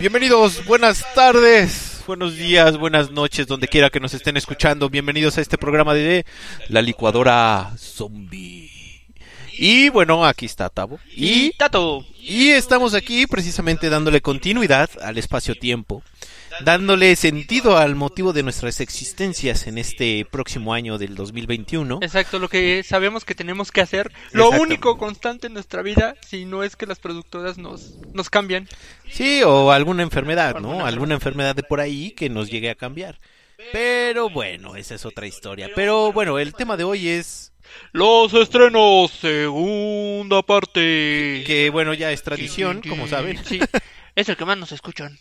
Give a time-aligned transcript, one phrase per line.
[0.00, 4.88] Bienvenidos, buenas tardes, buenos días, buenas noches, donde quiera que nos estén escuchando.
[4.88, 6.24] Bienvenidos a este programa de
[6.68, 8.70] La Licuadora Zombie.
[9.58, 11.00] Y bueno, aquí está Tavo.
[11.16, 12.06] Y, Tato.
[12.16, 16.04] y estamos aquí precisamente dándole continuidad al espacio-tiempo,
[16.64, 21.98] dándole sentido al motivo de nuestras existencias en este próximo año del 2021.
[22.02, 24.12] Exacto, lo que sabemos que tenemos que hacer.
[24.32, 24.62] Lo Exacto.
[24.62, 28.68] único constante en nuestra vida, si no es que las productoras nos, nos cambian.
[29.10, 30.84] Sí, o alguna enfermedad, ¿no?
[30.84, 33.18] Alguna Alguna enfermedad de por ahí que nos llegue a cambiar.
[33.72, 35.70] Pero bueno, esa es otra historia.
[35.74, 37.52] Pero bueno, el tema de hoy es
[37.92, 41.44] Los estrenos, segunda parte.
[41.46, 43.38] que bueno, ya es tradición, como saben.
[43.44, 43.60] Sí,
[44.16, 45.18] es el que más nos escuchan.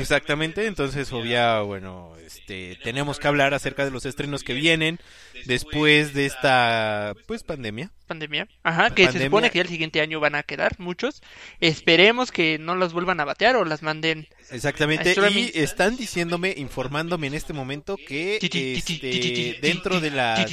[0.00, 4.98] Exactamente, entonces obvia, bueno, este, tenemos que hablar acerca de los estrenos que vienen
[5.46, 7.90] después de esta, pues, pandemia.
[8.06, 8.48] Pandemia.
[8.62, 11.22] Ajá, que se supone que ya el siguiente año van a quedar muchos.
[11.60, 14.28] Esperemos que no las vuelvan a batear o las manden.
[14.50, 20.50] Exactamente, y están diciéndome, informándome en este momento que este, dentro de las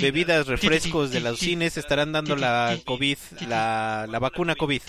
[0.00, 4.82] bebidas, refrescos de los cines estarán dando la COVID, la, la vacuna COVID.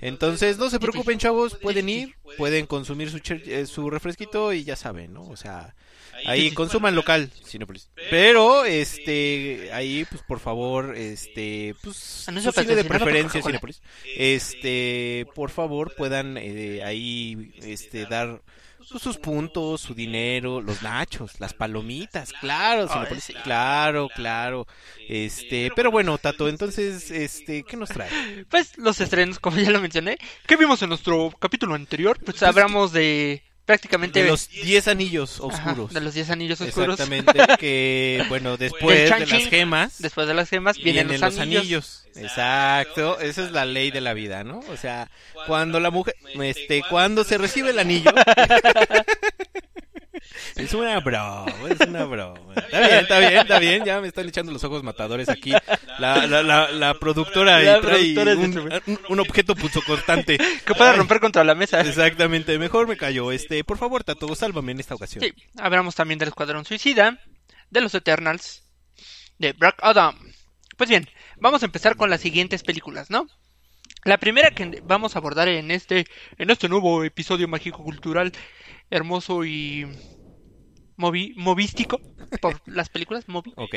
[0.00, 4.76] Entonces, no se preocupen, chavos, pueden ir, pueden consumir su, eh, su refresquito y ya
[4.76, 5.22] saben, ¿no?
[5.24, 5.74] O sea,
[6.26, 7.88] ahí consuman local, Cinépolis.
[8.10, 13.42] Pero, este, ahí, pues, por favor, este, pues, su cine de preferencia.
[13.42, 13.82] Cinépolis.
[14.16, 18.40] Este, por favor, puedan eh, ahí, este, dar
[18.78, 22.88] pues, sus puntos, su dinero, los nachos, las palomitas, claro,
[23.42, 24.66] claro, claro.
[25.08, 28.10] Este, pero bueno, Tato, entonces, este, ¿qué nos trae?
[28.48, 32.92] Pues los estrenos, como ya lo mencioné, que vimos en nuestro capítulo anterior, pues hablamos
[32.92, 35.94] de prácticamente De los 10 anillos Ajá, oscuros.
[35.94, 36.98] de los 10 anillos oscuros.
[36.98, 42.06] Exactamente, que bueno, después de las gemas Después de las gemas vienen, vienen los, anillos.
[42.16, 44.60] Exacto, esa es la ley de la vida, ¿no?
[44.72, 45.08] O sea,
[45.46, 48.10] cuando la mujer, este, cuando se recibe el anillo,
[50.56, 52.40] es una broma, es una broma.
[52.56, 55.52] Está bien, está bien, está bien, ya me están echando los ojos matadores aquí.
[55.98, 60.38] La, la, la, la productora ahí trae un, de- un, un objeto punzocortante.
[60.38, 61.80] Que pueda romper contra la mesa.
[61.80, 63.32] Exactamente, mejor me callo.
[63.32, 65.22] Este, por favor, Tato, sálvame en esta ocasión.
[65.24, 67.18] Sí, hablamos también del Escuadrón Suicida,
[67.70, 68.64] de los Eternals,
[69.38, 70.16] de Black Adam.
[70.76, 73.26] Pues bien, vamos a empezar con las siguientes películas, ¿no?
[74.04, 76.06] La primera que vamos a abordar en este,
[76.38, 78.32] en este nuevo episodio mágico cultural,
[78.90, 79.86] hermoso y
[80.96, 82.00] movi- movístico
[82.40, 83.74] por las películas, movi, Ok,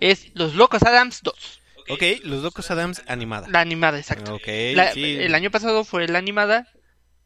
[0.00, 3.48] es Los Locos Adams 2, ok, Los Locos Adams animada.
[3.48, 4.34] la animada, exacto.
[4.34, 5.16] Ok, La- sí.
[5.18, 6.68] El año pasado fue la animada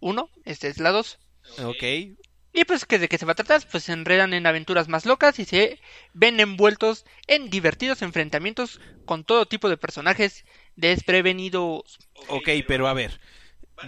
[0.01, 1.19] 1, este es la 2.
[1.65, 1.83] Ok,
[2.53, 5.07] Y pues que de qué se va a tratar, pues se enredan en aventuras más
[5.07, 5.79] locas y se
[6.15, 10.45] ven envueltos en divertidos enfrentamientos con todo tipo de personajes
[10.77, 11.99] desprevenidos.
[12.29, 13.21] ok, pero a ver.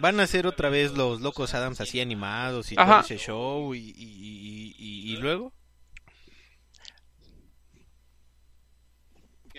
[0.01, 2.87] Van a ser otra vez los Locos Adams así animados y Ajá.
[2.91, 5.53] todo ese show y, y, y- y- y luego.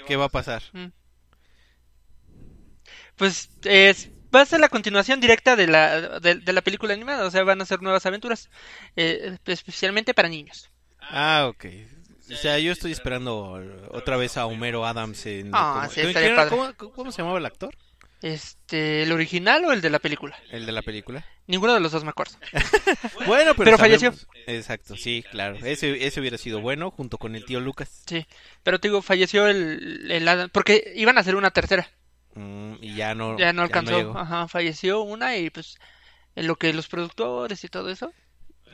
[0.07, 0.63] ¿Qué va a pasar?
[3.16, 7.25] Pues es, va a ser la continuación directa de la, de, de la película animada,
[7.25, 8.50] o sea, van a ser nuevas aventuras,
[8.95, 10.69] eh, especialmente para niños.
[11.00, 11.65] Ah, ok.
[12.31, 13.59] O sea, yo estoy esperando
[13.91, 15.51] otra vez a Homero Adams en...
[15.53, 16.50] Ah, como- sí, ¿quién estaría era?
[16.50, 16.73] padre.
[16.77, 17.75] ¿Cómo, cómo se llamaba el actor?
[18.23, 20.37] Este, ¿el original o el de la película?
[20.49, 21.25] El de la película.
[21.45, 22.37] Ninguno de los dos me acuerdo.
[23.27, 24.13] Bueno, pero, Pero falleció.
[24.47, 25.57] Exacto, sí, claro.
[25.57, 28.03] Ese, ese hubiera sido bueno junto con el tío Lucas.
[28.07, 28.25] Sí,
[28.63, 31.89] pero te digo, falleció el, el Adam, porque iban a hacer una tercera.
[32.35, 35.77] Mm, y ya no, Ya no alcanzó, ajá, falleció una y pues
[36.35, 38.13] en lo que los productores y todo eso.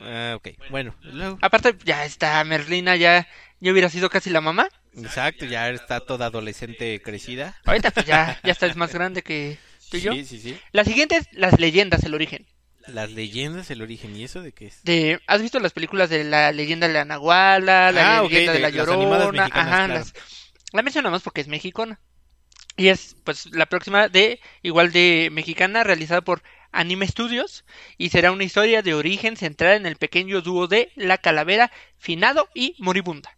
[0.00, 1.38] Ah, ok, bueno, luego.
[1.42, 3.26] Aparte, ya está Merlina, ya,
[3.58, 4.68] ya hubiera sido casi la mamá.
[4.96, 7.56] Exacto, ya está toda adolescente crecida.
[7.64, 9.58] Ahorita pues ya, ya está es más grande que
[9.90, 10.12] tú y yo.
[10.12, 10.58] Sí, sí, sí.
[10.72, 12.46] La siguiente es Las leyendas, el origen.
[12.86, 14.82] Las leyendas, el origen, ¿y eso de qué es?
[14.82, 18.58] De, ¿Has visto las películas de la leyenda de la Nahuala, la Ah, leyenda de,
[18.58, 19.30] de la las Llorona?
[19.32, 19.94] mexicanas, Ajá, claro.
[19.94, 20.14] las...
[20.72, 22.00] La mencionamos porque es mexicana.
[22.76, 27.64] Y es pues la próxima de igual de mexicana realizada por Anime Studios
[27.98, 32.48] y será una historia de origen centrada en el pequeño dúo de La Calavera, Finado
[32.54, 33.36] y Moribunda.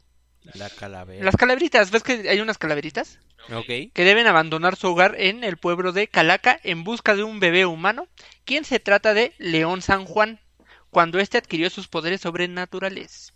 [0.54, 1.24] La calavera.
[1.24, 3.20] Las calaveritas, ¿ves que hay unas calaveritas?
[3.52, 3.66] Ok.
[3.66, 7.66] que deben abandonar su hogar en el pueblo de Calaca en busca de un bebé
[7.66, 8.06] humano,
[8.44, 10.40] quien se trata de León San Juan,
[10.90, 13.34] cuando éste adquirió sus poderes sobrenaturales.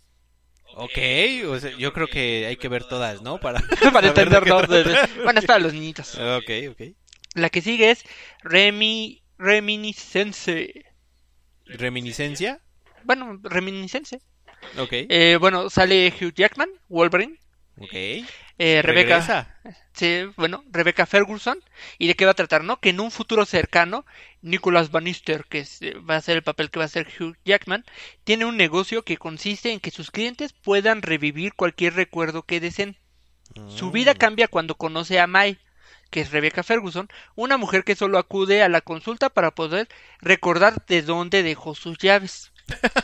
[0.75, 0.97] Ok,
[1.47, 3.39] o sea, yo creo que hay que ver todas, ¿no?
[3.39, 3.61] Para,
[3.93, 4.43] para entender.
[5.23, 6.15] Bueno, es para los niñitos.
[6.15, 6.81] Ok, ok.
[7.33, 8.03] La que sigue es
[8.43, 9.23] Remi...
[9.37, 10.85] Reminiscence.
[11.65, 12.61] ¿Reminiscencia?
[13.03, 14.21] Bueno, Reminiscence.
[15.09, 17.39] Eh, bueno, sale Hugh Jackman, Wolverine.
[18.57, 18.81] eh,
[19.93, 21.59] sí, bueno, Rebecca Ferguson.
[21.97, 22.79] ¿Y de qué va a tratar, no?
[22.79, 24.05] Que en un futuro cercano,
[24.41, 27.85] Nicholas Bannister, que eh, va a ser el papel que va a ser Hugh Jackman,
[28.23, 32.97] tiene un negocio que consiste en que sus clientes puedan revivir cualquier recuerdo que deseen.
[33.65, 34.17] Su vida Mm.
[34.17, 35.59] cambia cuando conoce a Mai,
[36.09, 39.87] que es Rebecca Ferguson, una mujer que solo acude a la consulta para poder
[40.21, 42.51] recordar de dónde dejó sus llaves.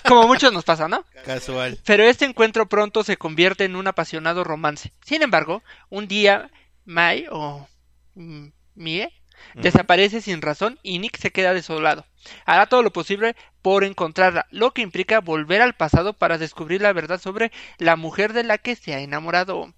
[0.08, 1.06] Como muchos nos pasa, ¿no?
[1.26, 1.80] Casual.
[1.86, 4.94] Pero este encuentro pronto se convierte en un apasionado romance.
[5.06, 6.50] Sin embargo, un día
[6.86, 7.68] Mai o
[8.16, 9.14] mm, Mie
[9.56, 12.06] desaparece sin razón y Nick se queda desolado.
[12.46, 16.94] Hará todo lo posible por encontrarla, lo que implica volver al pasado para descubrir la
[16.94, 19.74] verdad sobre la mujer de la que se ha enamorado.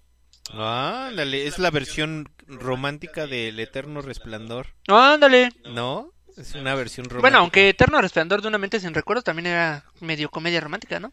[0.52, 5.50] Ándale, es la versión romántica del Eterno Resplandor, Ándale.
[5.64, 6.12] ¿no?
[6.36, 7.20] Es una versión romántica.
[7.22, 11.12] Bueno, aunque Eterno Resplandor de una mente sin recuerdo también era medio comedia romántica, ¿no?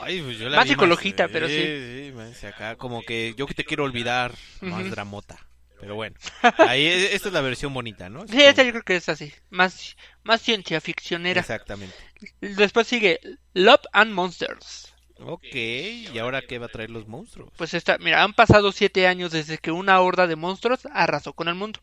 [0.00, 1.54] Ay, pues yo la Más vi psicologita, pero sí.
[1.54, 2.12] sí.
[2.14, 4.90] más acá como que yo que te quiero olvidar, más Ujú.
[4.90, 5.38] dramota.
[5.80, 6.16] Pero bueno,
[6.58, 8.26] ahí e- esta es la versión bonita, ¿no?
[8.26, 11.40] Sí, esta yo creo que es así, más, más ciencia ficcionera.
[11.40, 11.96] Exactamente.
[12.40, 13.20] Después sigue
[13.54, 14.92] Love and Monsters.
[15.24, 17.50] Ok, ¿y ahora qué va a traer los monstruos?
[17.56, 21.46] Pues esta, mira, han pasado siete años desde que una horda de monstruos arrasó con
[21.48, 21.80] el mundo.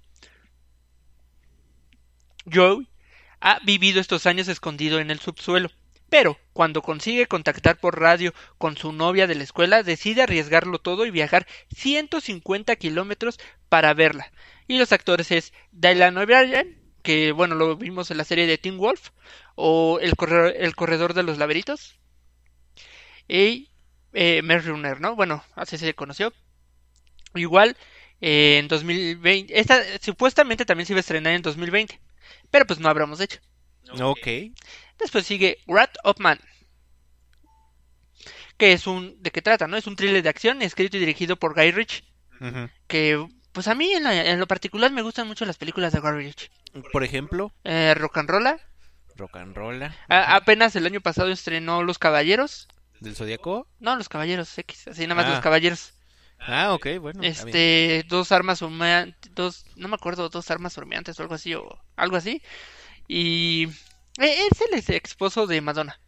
[2.51, 2.86] Joe
[3.42, 5.69] ha vivido estos años escondido en el subsuelo,
[6.10, 11.06] pero cuando consigue contactar por radio con su novia de la escuela, decide arriesgarlo todo
[11.06, 14.31] y viajar 150 kilómetros para verla.
[14.68, 18.78] Y los actores es Dylan O'Brien, que bueno, lo vimos en la serie de Teen
[18.78, 19.10] Wolf,
[19.56, 21.98] o El, corredor, de los laberintos,
[23.28, 23.69] y
[24.13, 25.16] eh, Runner, ¿no?
[25.16, 26.34] Bueno, así se conoció.
[27.36, 27.78] Igual,
[28.22, 32.00] eh, en 2020, esta supuestamente también se iba a estrenar en 2020,
[32.51, 33.40] pero pues no habremos hecho.
[34.01, 34.28] Ok,
[35.00, 36.40] Después sigue Rat of Man,
[38.57, 39.78] que es un, ¿de qué trata, no?
[39.78, 41.72] Es un thriller de acción escrito y dirigido por Guy
[42.42, 42.69] ujú.
[42.88, 46.00] que pues a mí en, la- en lo particular me gustan mucho las películas de
[46.00, 46.50] Guy Ritchie.
[46.92, 48.60] por ejemplo, Eh, Rock and Rolla,
[49.16, 52.68] Rock and Roll a- apenas el año pasado estrenó Los Caballeros,
[53.00, 53.68] del Zodíaco.
[53.80, 55.30] no, Los Caballeros X, así nada más Ah.
[55.31, 55.94] Los Caballeros.
[56.40, 57.22] Ah, ok, bueno.
[57.24, 61.68] este dos armas humeantes dos no me acuerdo dos armas humeantes o algo así o
[61.96, 62.42] algo así.
[63.08, 63.66] Y
[64.20, 66.00] eh, es el ex esposo de Madonna.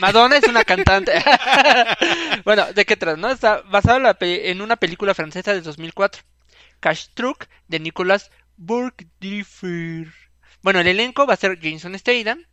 [0.00, 1.12] Madonna es una cantante.
[2.44, 5.62] Bueno de qué trata no está basado en, la pe- en una película francesa de
[5.62, 6.22] 2004
[6.80, 10.12] Cash Truck de Nicolas Bourg-Differ
[10.62, 12.44] bueno el elenco va a ser Jason Statham.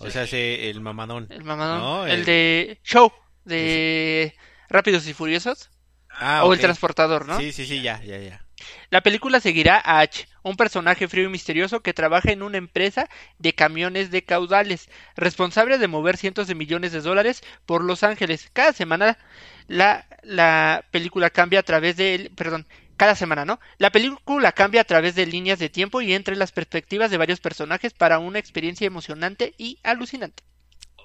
[0.00, 1.26] O sea, se- el mamadón.
[1.30, 1.80] el mamadón.
[1.80, 3.10] No, el el- de Show
[3.46, 4.34] de
[4.68, 5.70] Rápidos y Furiosos
[6.18, 7.38] Ah, o el transportador, ¿no?
[7.38, 8.42] Sí, sí, sí, ya, ya, ya.
[8.90, 13.08] La película seguirá a H, un personaje frío y misterioso que trabaja en una empresa
[13.38, 18.48] de camiones de caudales, responsable de mover cientos de millones de dólares por Los Ángeles.
[18.54, 19.18] Cada semana
[19.66, 22.30] la, la película cambia a través de...
[22.34, 23.60] Perdón, cada semana, ¿no?
[23.76, 27.40] La película cambia a través de líneas de tiempo y entre las perspectivas de varios
[27.40, 30.44] personajes para una experiencia emocionante y alucinante.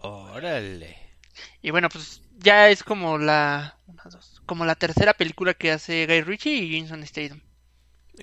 [0.01, 0.97] Órale.
[1.61, 3.77] Y bueno, pues ya es como la...
[3.87, 7.41] una, dos, como la tercera película que hace Guy Ritchie y Jason Statham,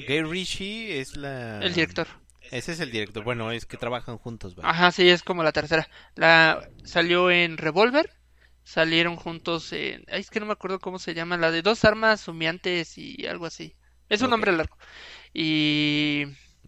[0.06, 1.60] Gay Ritchie es la...
[1.60, 2.06] el director.
[2.50, 3.24] Ese es el director.
[3.24, 4.54] Bueno, es que trabajan juntos.
[4.62, 5.88] Ajá, sí, es como la tercera.
[6.14, 8.10] La salió en Revolver,
[8.64, 10.04] salieron juntos en...
[10.08, 13.26] ay, es que no me acuerdo cómo se llama, la de dos armas humeantes y
[13.26, 13.74] algo así.
[14.08, 14.76] Es un nombre largo.
[15.34, 16.24] Y...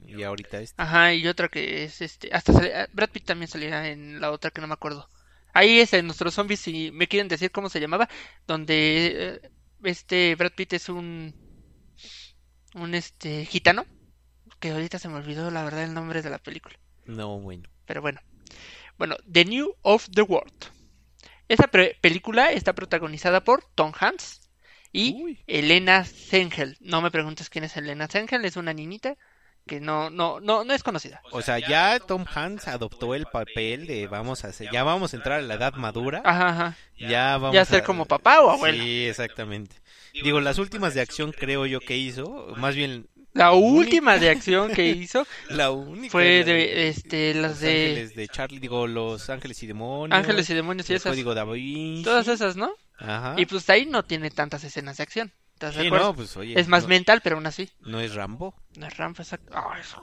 [0.07, 0.83] Y ahorita este.
[0.83, 2.31] Ajá, y otra que es este...
[2.33, 5.09] Hasta ah, Brad Pitt también salía en la otra que no me acuerdo.
[5.53, 8.09] Ahí es en nuestros zombies, si me quieren decir cómo se llamaba,
[8.47, 9.51] donde eh,
[9.85, 11.35] este Brad Pitt es un...
[12.75, 13.87] un este gitano,
[14.59, 16.79] que ahorita se me olvidó la verdad el nombre de la película.
[17.07, 17.69] No, bueno.
[17.87, 18.21] Pero bueno.
[18.99, 20.67] Bueno, The New of the World.
[21.73, 24.41] Pre- película está protagonizada por Tom Hanks
[24.93, 25.43] y Uy.
[25.47, 26.77] Elena Zengel.
[26.81, 29.17] No me preguntes quién es Elena Zengel, es una niñita
[29.71, 31.23] que no, no, no, no es conocida.
[31.31, 35.17] O sea, ya Tom Hanks adoptó el papel de vamos a hacer, ya vamos a
[35.17, 36.23] entrar a la edad madura.
[36.25, 36.77] Ajá, ajá.
[36.99, 38.83] Ya vamos Ya ser a- como papá o abuelo.
[38.83, 39.77] Sí, exactamente.
[40.13, 44.73] Digo, las últimas de acción creo yo que hizo, más bien La última de acción
[44.73, 49.31] que hizo la única fue de, este, las Los de Ángeles de Charlie, digo, Los
[49.31, 50.19] Ángeles y Demonios.
[50.19, 51.13] Ángeles y Demonios y esas.
[51.13, 52.03] Código da Vinci.
[52.03, 52.73] Todas esas, ¿no?
[52.99, 53.37] Ajá.
[53.39, 55.33] Y pues ahí no tiene tantas escenas de acción.
[55.61, 56.07] ¿Estás de Sí, acuerdo?
[56.09, 56.59] no, pues oye.
[56.59, 57.71] es más no, mental, pero aún así.
[57.81, 58.55] no es Rambo.
[58.77, 59.53] No es Rambo, exacto.
[59.79, 60.03] Eso.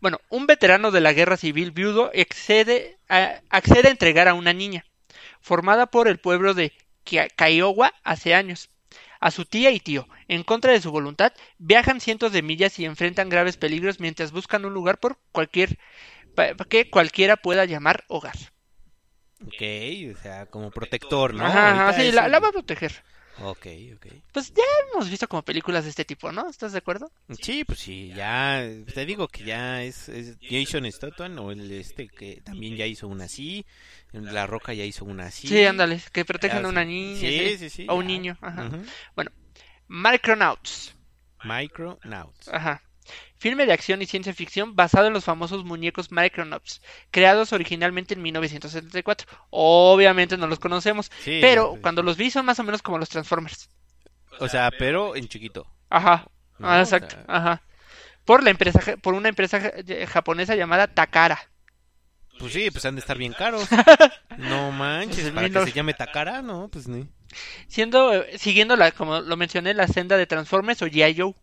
[0.00, 4.52] Bueno, un veterano de la guerra civil viudo accede a, accede a entregar a una
[4.54, 4.84] niña,
[5.40, 6.72] formada por el pueblo de
[7.04, 8.70] Kiowa hace años.
[9.20, 12.84] A su tía y tío, en contra de su voluntad, viajan cientos de millas y
[12.86, 15.78] enfrentan graves peligros mientras buscan un lugar por cualquier
[16.68, 18.36] que cualquiera pueda llamar hogar.
[19.44, 19.62] Ok,
[20.16, 21.44] o sea, como protector, ¿no?
[21.44, 23.04] Ajá, ajá, Ahorita sí, la va a proteger.
[23.40, 24.06] Ok, ok.
[24.32, 24.62] Pues ya
[24.92, 26.48] hemos visto como películas de este tipo, ¿no?
[26.48, 27.10] ¿Estás de acuerdo?
[27.40, 28.62] Sí, pues sí, ya,
[28.92, 33.08] te digo que ya es, es Jason Statham o el este que también ya hizo
[33.08, 33.64] una así,
[34.12, 35.48] La Roca ya hizo una así.
[35.48, 36.88] Sí, ándale, que protegen a una sí.
[36.88, 37.20] niña.
[37.20, 38.08] Sí, sí, sí, A un ya.
[38.08, 38.66] niño, ajá.
[38.66, 38.84] Ujú.
[39.88, 40.94] Micronauts.
[41.44, 42.48] Micronauts.
[42.48, 42.82] Ajá.
[43.38, 46.80] Filme de acción y ciencia ficción basado en los famosos muñecos Micronauts,
[47.10, 49.26] creados originalmente en 1974.
[49.50, 53.08] Obviamente no los conocemos, Sí, pero cuando los vi son más o menos como los
[53.08, 53.68] Transformers.
[54.38, 55.66] O sea, pero en chiquito.
[55.90, 56.26] Ajá.
[56.58, 56.68] ¿no?
[56.70, 57.16] Ah, O exacto.
[57.16, 57.62] sea, Ajá.
[58.24, 59.72] Por la empresa por una empresa ja-
[60.06, 61.40] japonesa llamada Takara.
[62.38, 63.68] Pues sí, pues han de estar bien caros.
[64.38, 67.06] No manches, Pues, para que se llame Takara, no, pues ni.
[67.68, 71.14] Siendo eh, siguiendo la como lo mencioné la senda de Transformers o G.I.
[71.20, 71.34] Joe.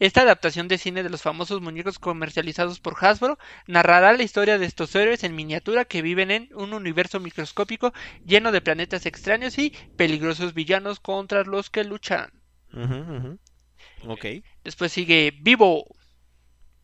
[0.00, 4.66] Esta adaptación de cine de los famosos muñecos comercializados por Hasbro narrará la historia de
[4.66, 7.92] estos héroes en miniatura que viven en un universo microscópico
[8.24, 12.30] lleno de planetas extraños y peligrosos villanos contra los que luchan.
[12.72, 13.38] Ujú, ujú.
[14.08, 14.26] Ok,
[14.64, 15.84] Después sigue Vivo,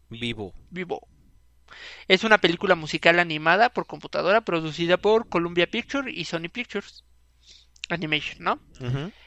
[0.08, 0.54] vivo.
[0.70, 1.00] Vivo.
[2.08, 7.04] Es una película musical animada por computadora producida por Columbia Pictures y Sony Pictures
[7.88, 8.60] Animation, ¿no?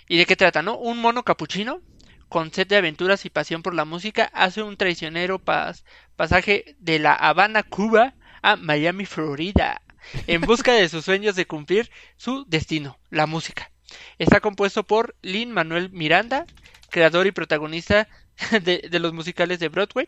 [0.07, 0.77] ¿Y de qué trata, no?
[0.77, 1.81] Un mono capuchino
[2.29, 5.83] con sed de aventuras y pasión por la música hace un traicionero pas-
[6.15, 9.81] pasaje de La Habana, Cuba a Miami, Florida,
[10.27, 13.71] en busca de sus sueños de cumplir su destino, la música.
[14.17, 16.45] Está compuesto por Lin Manuel Miranda,
[16.89, 18.07] creador y protagonista
[18.63, 20.07] de, de los musicales de Broadway,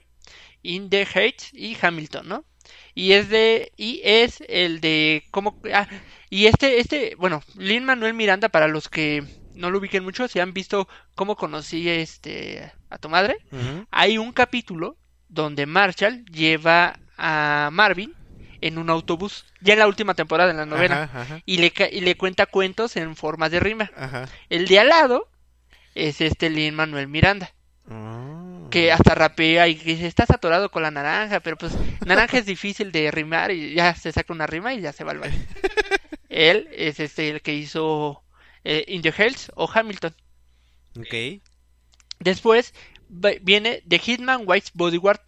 [0.63, 2.45] In the Heights y Hamilton, ¿no?
[2.93, 5.87] Y es de y es el de cómo ah,
[6.29, 9.23] y este este bueno, Lin Manuel Miranda para los que
[9.55, 13.37] no lo ubiquen mucho, si han visto cómo conocí este a tu madre,
[13.91, 14.97] hay un capítulo
[15.29, 18.13] donde Marshall lleva a Marvin
[18.61, 21.73] en un autobús, ya en la última temporada en la novela, Ajá, ajá, y le
[21.91, 23.89] y le cuenta cuentos en formas de rima.
[23.95, 24.27] ajá.
[24.49, 25.27] El de al lado
[25.95, 27.51] es este Lin Manuel Miranda
[27.89, 28.67] Ah.
[28.69, 31.73] que hasta rapea y que dice, estás atorado con la naranja, pero pues
[32.05, 35.11] naranja es difícil de rimar y ya se saca una rima y ya se va
[35.11, 35.35] al baño.
[36.29, 38.23] Él es este el que hizo
[38.63, 40.15] eh, In the Hells o Hamilton.
[40.99, 41.41] Ok.
[42.19, 42.73] Después
[43.41, 45.21] viene The Hitman White's Bodyguard,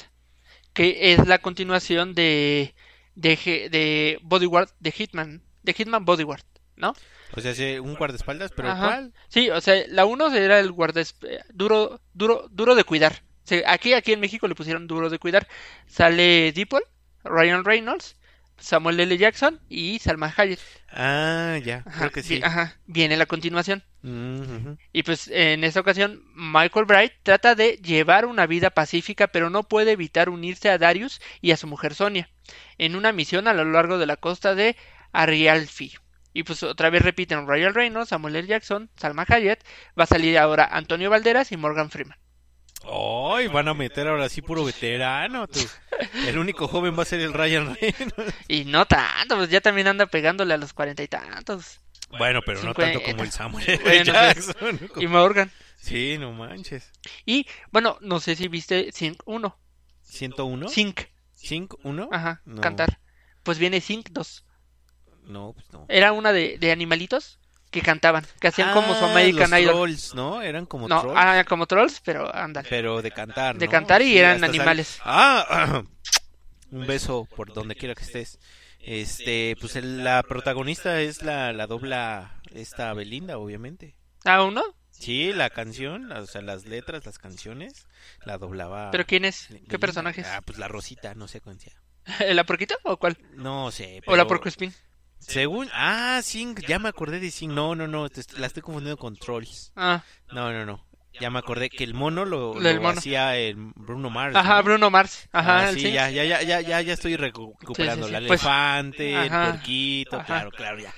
[0.74, 2.74] que es la continuación de
[3.16, 6.44] de, de Bodyguard de Hitman, de Hitman Bodyguard,
[6.76, 6.94] ¿no?
[7.36, 8.88] O sea, sí, un guardaespaldas, pero Ajá.
[8.88, 9.14] ¿cuál?
[9.28, 11.16] Sí, o sea, la uno era el guardas
[11.52, 13.24] duro, duro, duro de cuidar.
[13.66, 15.48] Aquí, aquí en México le pusieron duro de cuidar.
[15.88, 16.82] Sale Deeple,
[17.24, 18.16] Ryan Reynolds,
[18.64, 19.18] Samuel L.
[19.18, 20.60] Jackson y Salma Hayek.
[20.90, 22.40] Ah, ya, Ajá, creo que sí.
[22.44, 23.84] ajá, viene la continuación.
[24.04, 24.74] Mm.
[24.94, 29.64] Y pues en esta ocasión Michael Bright trata de llevar una vida pacífica pero no
[29.64, 32.30] puede evitar unirse a Darius y a su mujer Sonia
[32.78, 34.76] en una misión a lo largo de la costa de
[35.12, 35.94] Arialfi.
[36.34, 38.48] Y pues otra vez repiten Ryan Reynolds, Samuel L.
[38.48, 39.60] Jackson, Salma Hayek,
[40.00, 42.18] va a salir ahora Antonio Valderas y Morgan Freeman.
[42.86, 45.60] Ay, van a meter ahora sí puro veterano, tú.
[46.28, 48.36] El único joven va a ser el Ryan Reynolds.
[48.48, 51.80] Y no tanto, pues ya también anda pegándole a los cuarenta y tantos.
[52.18, 53.66] Bueno, pero no tanto como el Samuel.
[53.84, 54.80] Bueno.
[54.98, 55.52] Y Morgan.
[55.78, 56.92] Sí, no manches.
[57.26, 59.58] Y bueno, no sé si viste Sync 1.
[60.10, 60.68] ¿101?
[60.70, 61.02] Sync,
[61.34, 62.10] ¿Sync 1?
[62.12, 62.62] ajá, No.
[62.62, 63.00] cantar.
[63.44, 64.46] Pues viene Sync 2.
[65.24, 65.86] No, pues no.
[65.90, 67.40] Era una de, de animalitos
[67.74, 69.74] que cantaban, que hacían como su Ah, American los Idol.
[69.74, 70.42] trolls, ¿no?
[70.42, 71.20] Eran como No, trolls.
[71.20, 72.70] ah, como trolls, pero ándale.
[72.70, 73.72] Pero de cantar, De ¿no?
[73.72, 75.00] cantar y eran sal- animales.
[75.04, 75.84] Ah,
[76.72, 78.40] un beso por donde quiera que estés.
[78.80, 83.96] Este, pues el- la protagonista es la, la dobla esta Belinda, obviamente.
[84.26, 84.62] Ah, uno.
[84.92, 87.88] Sí, la canción, o sea, las letras, las canciones,
[88.26, 88.92] la doblaba.
[88.92, 89.48] ¿Pero quién es?
[89.48, 89.78] ¿Qué Belinda.
[89.80, 90.28] personajes?
[90.30, 91.74] Ah, pues la Rosita, no sé cuál sea.
[92.34, 93.18] ¿La porquita o cuál?
[93.34, 94.74] No sé, ¿O la pero- porcoespín?
[95.28, 97.54] Según, ah, Sing, ya me acordé de Sing.
[97.54, 99.72] No, no, no, la estoy confundiendo con Trolls.
[99.76, 100.84] Ah, No, no, no.
[101.20, 102.90] ya me acordé que el mono lo, lo mono.
[103.00, 104.36] hacía el Bruno Mars.
[104.36, 104.64] Ajá, ¿no?
[104.64, 105.30] Bruno Mars.
[105.32, 105.92] Ajá, Ah, sí.
[105.92, 108.08] Ya, ya, ya, ya, ya, ya estoy recu- recuperando.
[108.08, 108.24] Sí, sí, sí.
[108.24, 109.46] El Pues- elefante, Ajá.
[109.46, 110.26] el puerquito, Ajá.
[110.26, 110.94] claro, claro, ya.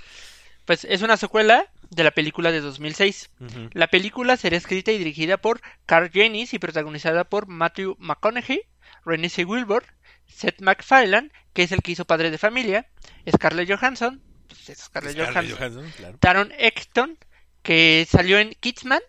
[0.65, 3.29] Pues es una secuela de la película de 2006.
[3.39, 3.69] Ujú.
[3.73, 8.61] La película será escrita y dirigida por Carl Jennings y protagonizada por Matthew McConaughey,
[9.05, 9.83] Renée Wilbur,
[10.27, 12.87] Seth MacFarlane, que es el que hizo Padre de Familia,
[13.31, 16.17] Scarlett Johansson, pues es Scarlett, Scarlett Johansson, Johansson, claro.
[16.19, 17.17] Taron Egerton,
[17.61, 19.01] que salió en Kidsman,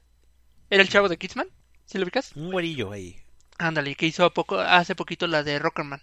[0.71, 1.49] era el chavo de Kidsman,
[1.85, 2.33] ¿sí lo ubicas?
[2.35, 3.21] Un güerillo ahí.
[3.59, 6.03] Ándale, que hizo poco, hace poquito la de Rockerman.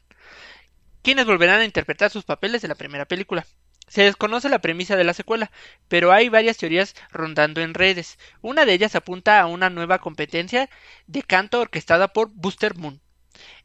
[1.02, 3.46] Quienes volverán a interpretar sus papeles de la primera película.
[3.88, 5.52] Se desconoce la premisa de la secuela,
[5.88, 8.18] pero hay varias teorías rondando en redes.
[8.42, 10.70] Una de ellas apunta a una nueva competencia
[11.06, 13.02] de canto orquestada por Buster Moon,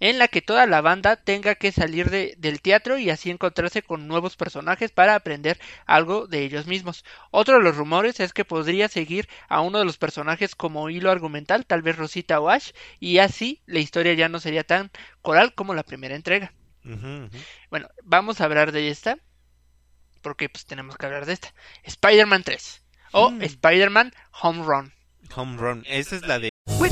[0.01, 3.83] en la que toda la banda tenga que salir de- del teatro y así encontrarse
[3.83, 7.05] con nuevos personajes para aprender algo de ellos mismos.
[7.31, 11.11] Otro de los rumores es que podría seguir a uno de los personajes como hilo
[11.11, 12.71] argumental, tal vez Rosita o Ash,
[13.01, 14.91] y así la historia ya no sería tan
[15.23, 16.53] coral como la primera entrega.
[17.71, 19.19] Bueno, vamos a hablar de esta,
[20.23, 21.53] porque pues tenemos que hablar de esta.
[21.85, 22.83] Spider-Man 3
[23.13, 23.43] o Hmm.
[23.43, 24.93] Spider-Man Home Run.
[25.35, 25.85] Home Run.
[25.87, 26.48] Esa es la de.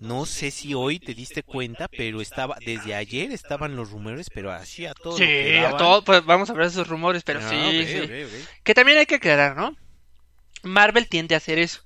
[0.00, 4.50] No sé si hoy te diste cuenta, pero estaba desde ayer estaban los rumores, pero
[4.50, 5.12] así a todo.
[5.12, 7.86] lo Sí, a todo, pues vamos a hablar de esos rumores, pero Ah, sí.
[8.64, 9.76] Que también hay que aclarar, ¿no?
[10.62, 11.82] Marvel tiende a hacer eso.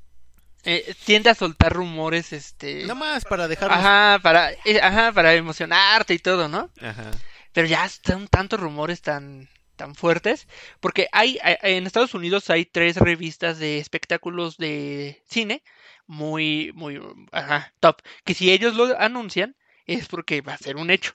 [0.62, 2.82] Eh, tiende a soltar rumores, este...
[2.82, 3.78] Nada más para dejarlos.
[3.78, 6.70] Ajá, para, eh, ajá, para emocionarte y todo, ¿no?
[6.80, 7.10] Ajá.
[7.52, 10.46] Pero ya son tantos rumores tan, tan fuertes.
[10.80, 15.62] Porque hay, hay- en Estados Unidos hay tres revistas de espectáculos de cine
[16.06, 17.00] muy, muy,
[17.32, 18.02] ajá, top.
[18.24, 21.12] Que si ellos lo anuncian es porque va a ser un hecho.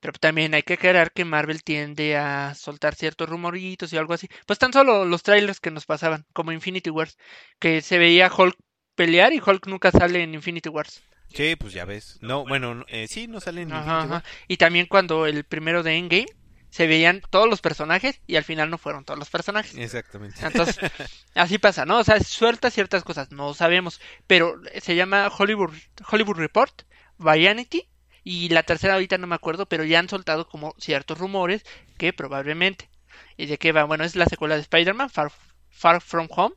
[0.00, 4.28] Pero también hay que aclarar que Marvel tiende a soltar ciertos rumoritos y algo así.
[4.46, 7.18] Pues tan solo los trailers que nos pasaban, como Infinity Wars,
[7.58, 8.56] que se veía Hulk
[8.94, 11.02] pelear y Hulk nunca sale en Infinity Wars.
[11.28, 12.18] Sí, pues ya ves.
[12.22, 13.68] No, bueno, no, eh, sí, no salen.
[13.68, 14.14] en Ajá, Infinity ajá.
[14.14, 14.24] War.
[14.48, 16.26] Y también cuando el primero de Endgame
[16.70, 19.76] se veían todos los personajes y al final no fueron todos los personajes.
[19.76, 20.44] Exactamente.
[20.44, 20.78] Entonces,
[21.34, 21.98] así pasa, ¿no?
[21.98, 25.74] O sea, suelta ciertas cosas, no sabemos, pero se llama Hollywood,
[26.10, 26.82] Hollywood Report,
[27.18, 27.88] Variety,
[28.22, 31.64] y la tercera ahorita no me acuerdo, pero ya han soltado como ciertos rumores
[31.98, 32.88] que probablemente.
[33.36, 33.84] ¿Y de qué va?
[33.84, 35.32] Bueno, es la secuela de Spider-Man, Far,
[35.70, 36.54] Far From Home,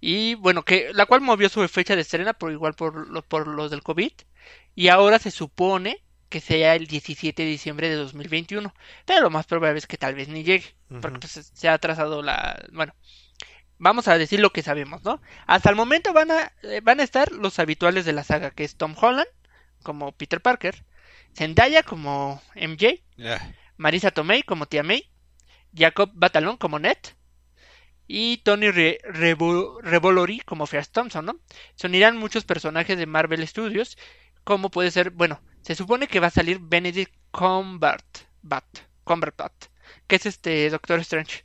[0.00, 3.70] y bueno, que la cual movió su fecha de estrena por igual por, por los
[3.70, 4.12] del COVID,
[4.74, 8.74] y ahora se supone que sea el 17 de diciembre de 2021,
[9.06, 12.22] pero lo más probable es que tal vez ni llegue, porque pues, se ha atrasado
[12.22, 12.62] la...
[12.72, 12.94] Bueno,
[13.78, 15.20] vamos a decir lo que sabemos, ¿no?
[15.46, 18.64] Hasta el momento van a, eh, van a estar los habituales de la saga, que
[18.64, 19.28] es Tom Holland,
[19.82, 20.84] como Peter Parker,
[21.36, 25.08] Zendaya como MJ, Ah, Marisa Tomei como Tía May,
[25.74, 26.96] Jacob Batalon como Ned,
[28.06, 31.38] y Tony Re- Revo- Revolori como Flash Thompson, ¿no?
[31.74, 33.98] Se unirán muchos personajes de Marvel Studios,
[34.44, 39.66] como puede ser, bueno, se supone que va a salir Benedict Cumberbatch, Bat- Cumberbatch,
[40.06, 41.44] que es este Doctor Strange.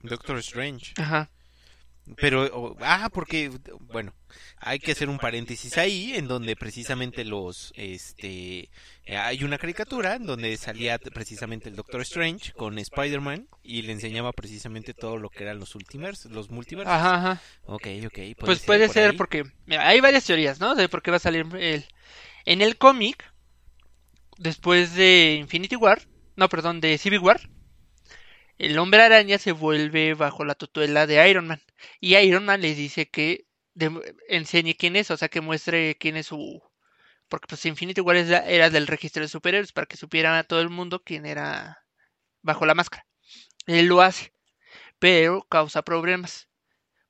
[0.00, 0.92] Doctor Strange.
[0.96, 1.28] Ajá.
[2.18, 4.14] Pero, ah, porque, bueno,
[4.58, 8.70] hay que hacer un paréntesis ahí, en donde precisamente los, este,
[9.08, 14.32] hay una caricatura en donde salía precisamente el Doctor Strange con Spider-Man y le enseñaba
[14.32, 16.92] precisamente todo lo que eran los ultimers, los multiversos.
[16.92, 17.42] Ajá, ajá.
[17.64, 18.18] Ok, ok.
[18.38, 19.16] Pues puede por ser ahí.
[19.16, 20.76] porque mira, hay varias teorías, ¿no?
[20.76, 21.86] De por qué va a salir el
[22.44, 23.24] en el cómic
[24.38, 26.02] después de Infinity War,
[26.36, 27.40] no, perdón, de Civil War.
[28.58, 31.62] El hombre araña se vuelve bajo la tutela de Iron Man
[32.00, 33.46] y Iron Man le dice que
[34.28, 36.62] enseñe quién es, o sea, que muestre quién es su
[37.28, 40.70] porque pues Infinity War era del registro de superhéroes para que supieran a todo el
[40.70, 41.84] mundo quién era
[42.42, 43.06] bajo la máscara.
[43.66, 44.32] Él lo hace,
[44.98, 46.48] pero causa problemas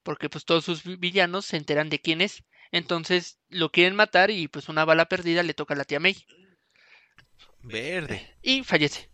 [0.02, 2.44] porque pues todos sus vi- villanos se enteran de quién es.
[2.72, 6.16] Entonces lo quieren matar y pues una bala perdida le toca a la tía May
[7.64, 8.34] Verde.
[8.42, 9.10] y fallece.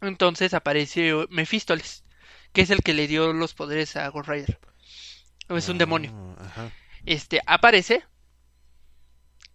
[0.00, 2.04] Entonces aparece Mephistoles,
[2.52, 4.58] que es el que le dio los poderes a Ghost Rider.
[5.48, 6.10] Es un demonio.
[6.38, 6.72] Ah, ajá.
[7.04, 8.04] Este aparece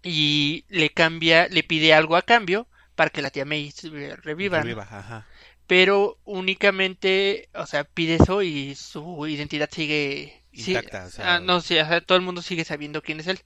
[0.04, 3.74] y le cambia, le pide algo a cambio para que la tía May
[4.22, 4.58] reviva.
[4.58, 4.64] ¿no?
[4.64, 5.28] Reviva, ajá.
[5.66, 11.40] Pero únicamente, o sea, pide eso y su identidad sigue sí- Intacta, o sea- ah,
[11.40, 13.40] no, sí, o sea, todo el mundo sigue sabiendo quién es él.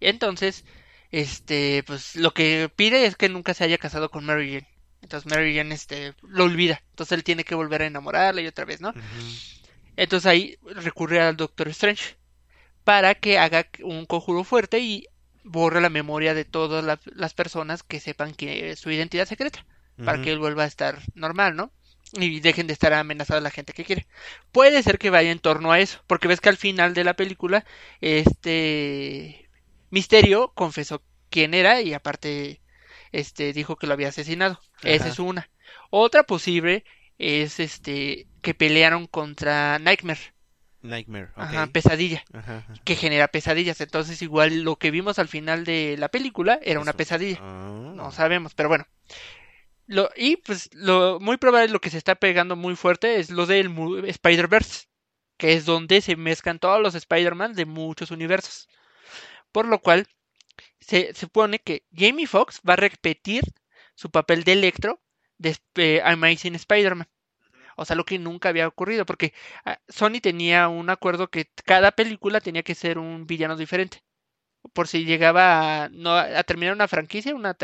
[0.00, 0.64] Entonces,
[1.10, 4.68] este, pues lo que pide es que nunca se haya casado con Mary Jane.
[5.02, 6.82] Entonces Mary Jane, este, lo olvida.
[6.90, 8.94] Entonces él tiene que volver a enamorarla y otra vez, ¿no?
[9.96, 12.16] Entonces ahí recurre al Doctor Strange
[12.84, 15.06] para que haga un conjuro fuerte y
[15.44, 19.66] borre la memoria de todas la- las personas que sepan que su identidad secreta,
[20.02, 21.72] para que él vuelva a estar normal, ¿no?
[22.14, 24.06] Y dejen de estar amenazada la gente que quiere.
[24.52, 27.14] Puede ser que vaya en torno a eso, porque ves que al final de la
[27.14, 27.64] película,
[28.00, 29.49] este
[29.90, 32.60] Misterio confesó quién era y aparte,
[33.12, 34.60] este dijo que lo había asesinado.
[34.82, 35.50] Esa es una.
[35.90, 36.84] Otra posible
[37.18, 40.32] es este que pelearon contra Nightmare.
[40.82, 41.28] Nightmare.
[41.32, 41.38] ok.
[41.38, 42.24] Ajá, pesadilla.
[42.32, 42.74] Ajá, ajá.
[42.84, 43.80] Que genera pesadillas.
[43.80, 47.38] Entonces, igual lo que vimos al final de la película era una pesadilla.
[47.40, 47.92] Ah.
[47.94, 48.86] No sabemos, pero bueno.
[49.86, 53.46] Lo, y pues lo muy probable lo que se está pegando muy fuerte es lo
[53.46, 53.74] del
[54.06, 54.86] Spider-Verse,
[55.36, 58.68] que es donde se mezclan todos los Spider-Man de muchos universos.
[59.52, 60.06] Por lo cual
[60.80, 63.42] se supone que Jamie Foxx va a repetir
[63.94, 65.00] su papel de Electro
[65.38, 67.08] de eh, Amazing Spider-Man.
[67.76, 69.32] O sea, lo que nunca había ocurrido, porque
[69.64, 74.02] ah, Sony tenía un acuerdo que cada película tenía que ser un villano diferente.
[74.74, 77.56] Por si llegaba a, no, a terminar una franquicia, una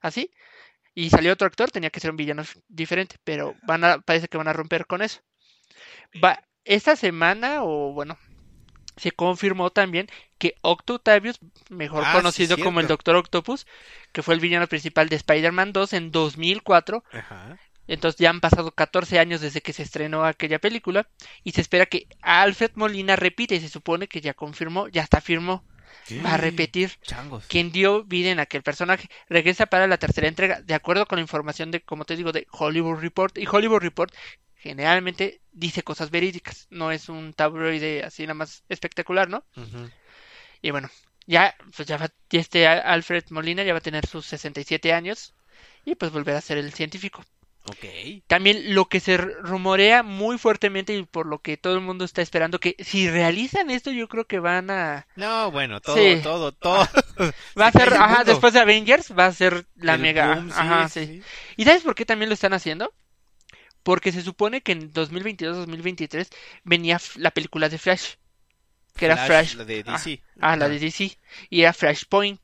[0.00, 0.30] así,
[0.94, 3.16] y salió otro actor, tenía que ser un villano diferente.
[3.24, 5.20] Pero van a, parece que van a romper con eso.
[6.22, 8.18] Va, esta semana, o bueno,
[8.96, 11.38] se confirmó también que Octo Octavius,
[11.70, 12.86] mejor Ah, sí, conocido como el.
[12.86, 13.66] Doctor Octopus,
[14.12, 17.58] que fue el villano principal de Spider-Man 2 en 2004, Ajá.
[17.88, 21.08] entonces ya han pasado 14 años desde que se estrenó aquella película
[21.42, 25.20] y se espera que Alfred Molina repita y se supone que ya confirmó, ya está
[25.20, 25.64] firmó,
[26.24, 26.92] va a repetir.
[27.02, 27.46] Changos.
[27.46, 31.22] Quien dio vida en aquel personaje regresa para la tercera entrega, de acuerdo con la
[31.22, 33.38] información de, como te digo, de Hollywood Report.
[33.38, 34.12] Y Hollywood Report
[34.64, 39.44] generalmente dice cosas verídicas, no es un tabloide así nada más espectacular, ¿no?
[40.62, 40.88] Y bueno,
[41.26, 45.34] ya, pues ya va, ya este Alfred Molina ya va a tener sus 67 años
[45.84, 47.22] y pues volver a ser el científico.
[47.66, 48.22] Ok.
[48.26, 52.22] También lo que se rumorea muy fuertemente y por lo que todo el mundo está
[52.22, 56.20] esperando que si realizan esto yo creo que van a No, bueno, todo, Sí.
[56.22, 56.86] todo, todo.
[57.58, 60.50] va a Se ser ajá después de Avengers va a ser la El mega boom,
[60.50, 61.22] sí, ajá sí.
[61.56, 62.92] ¿Y sabes por qué también lo están haciendo?
[63.84, 66.28] Porque se supone que en 2022-2023
[66.64, 68.14] venía la película de Flash,
[68.96, 70.22] que era Flash, la de DC.
[70.40, 71.16] Ah, ah, la de DC
[71.50, 72.40] y era Flashpoint.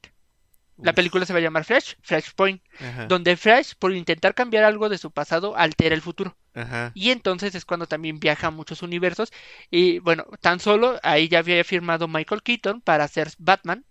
[0.76, 0.96] La Uf.
[0.96, 3.06] película se va a llamar Flash, Flashpoint, Ajá.
[3.06, 6.36] donde Flash por intentar cambiar algo de su pasado altera el futuro.
[6.54, 6.92] Ajá.
[6.94, 9.32] Y entonces es cuando también viaja a muchos universos.
[9.70, 13.84] Y bueno, tan solo ahí ya había firmado Michael Keaton para hacer Batman,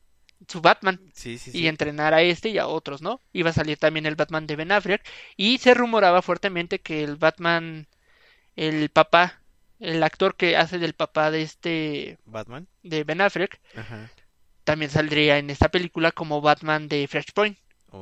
[0.47, 3.21] su Batman, Sí, sí, y entrenar a este y a otros, ¿no?
[3.33, 5.05] Iba a salir también el Batman de Ben Affleck.
[5.37, 7.87] Y se rumoraba fuertemente que el Batman,
[8.55, 9.41] el papá,
[9.79, 12.67] el actor que hace del papá de este, Batman.
[12.83, 14.09] de Ben Affleck, Ajá.
[14.63, 17.57] también saldría en esta película como Batman de Flashpoint,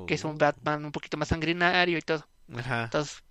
[0.07, 0.29] que es Oh.
[0.29, 2.27] un Batman un poquito más sanguinario y todo.
[2.55, 2.85] Ajá.
[2.85, 3.23] Entonces,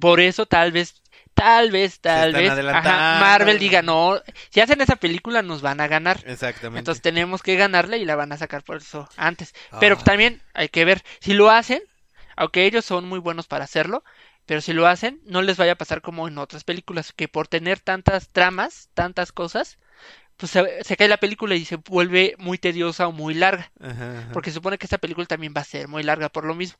[0.00, 1.02] por eso tal vez,
[1.38, 4.20] tal vez, tal vez, ajá, Marvel diga, no,
[4.50, 6.20] si hacen esa película nos van a ganar.
[6.26, 6.80] Exactamente.
[6.80, 9.54] Entonces tenemos que ganarle y la van a sacar por eso antes.
[9.80, 10.04] Pero Ah.
[10.04, 11.80] también hay que ver, si lo hacen,
[12.36, 14.04] aunque ellos son muy buenos para hacerlo,
[14.46, 17.48] pero si lo hacen, no les vaya a pasar como en otras películas, que por
[17.48, 19.78] tener tantas tramas, tantas cosas,
[20.38, 23.70] pues se, se cae la película y se vuelve muy tediosa o muy larga.
[23.80, 24.30] Ajá, ajá.
[24.32, 26.78] Porque se supone que esta película también va a ser muy larga por lo mismo.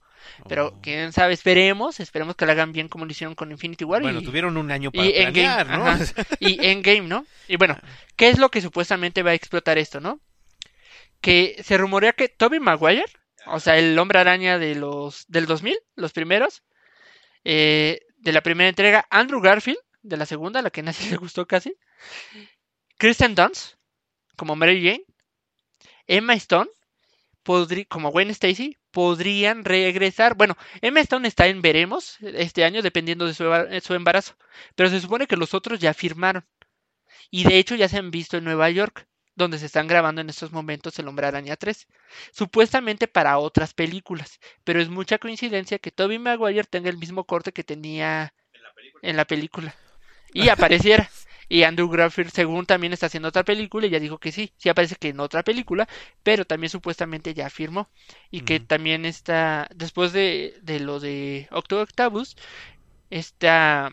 [0.48, 0.80] Pero Oh.
[0.80, 4.00] quién sabe, esperemos, esperemos que la hagan bien como lo hicieron con Infinity War.
[4.00, 5.86] Bueno, y, tuvieron un año para y Endgame, planear, ¿no?
[5.86, 6.04] ajá,
[6.40, 7.26] y Endgame, ¿no?
[7.48, 7.76] Y bueno,
[8.16, 10.20] ¿qué es lo que supuestamente va a explotar esto, no?
[11.20, 13.04] Que se rumorea que Tobey Maguire,
[13.46, 16.62] o sea, el hombre araña de los del 2000, los primeros,
[17.44, 21.16] eh, de la primera entrega, Andrew Garfield, de la segunda, la que a nadie le
[21.16, 21.74] gustó casi,
[22.98, 23.74] Kristen Dunst,
[24.36, 25.04] como Mary Jane,
[26.06, 26.68] Emma Stone,
[27.88, 30.34] como Gwen Stacy, podrían regresar.
[30.34, 34.36] Bueno, Emma Stone está en veremos este año, dependiendo de su, embarazo.
[34.74, 36.44] Pero se supone que los otros ya firmaron.
[37.30, 40.28] Y de hecho ya se han visto en Nueva York, donde se están grabando en
[40.28, 41.86] estos momentos El Hombre Araña 3.
[42.32, 44.40] Supuestamente para otras películas.
[44.64, 48.34] Pero es mucha coincidencia que Tobey Maguire tenga el mismo corte que tenía
[49.02, 49.74] en la película.
[50.34, 51.08] Y apareciera.
[51.48, 54.68] Y Andrew Garfield, según también está haciendo otra película, y ya dijo que sí, sí
[54.68, 55.88] aparece que en otra película,
[56.22, 57.88] pero también supuestamente ya firmó.
[58.30, 62.36] Y que también está, después de, de lo de Octo Octavus,
[63.10, 63.90] está,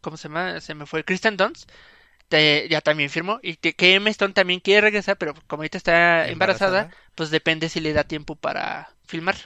[0.00, 0.60] ¿cómo se llama?
[0.60, 1.70] Se me fue, Kristen Dunst,
[2.28, 3.40] te- ya también firmó.
[3.42, 6.96] Y que, que Emma Stone también quiere regresar, pero como ahorita está embarazada, Embarazada.
[7.16, 9.36] pues depende si le da tiempo para filmar.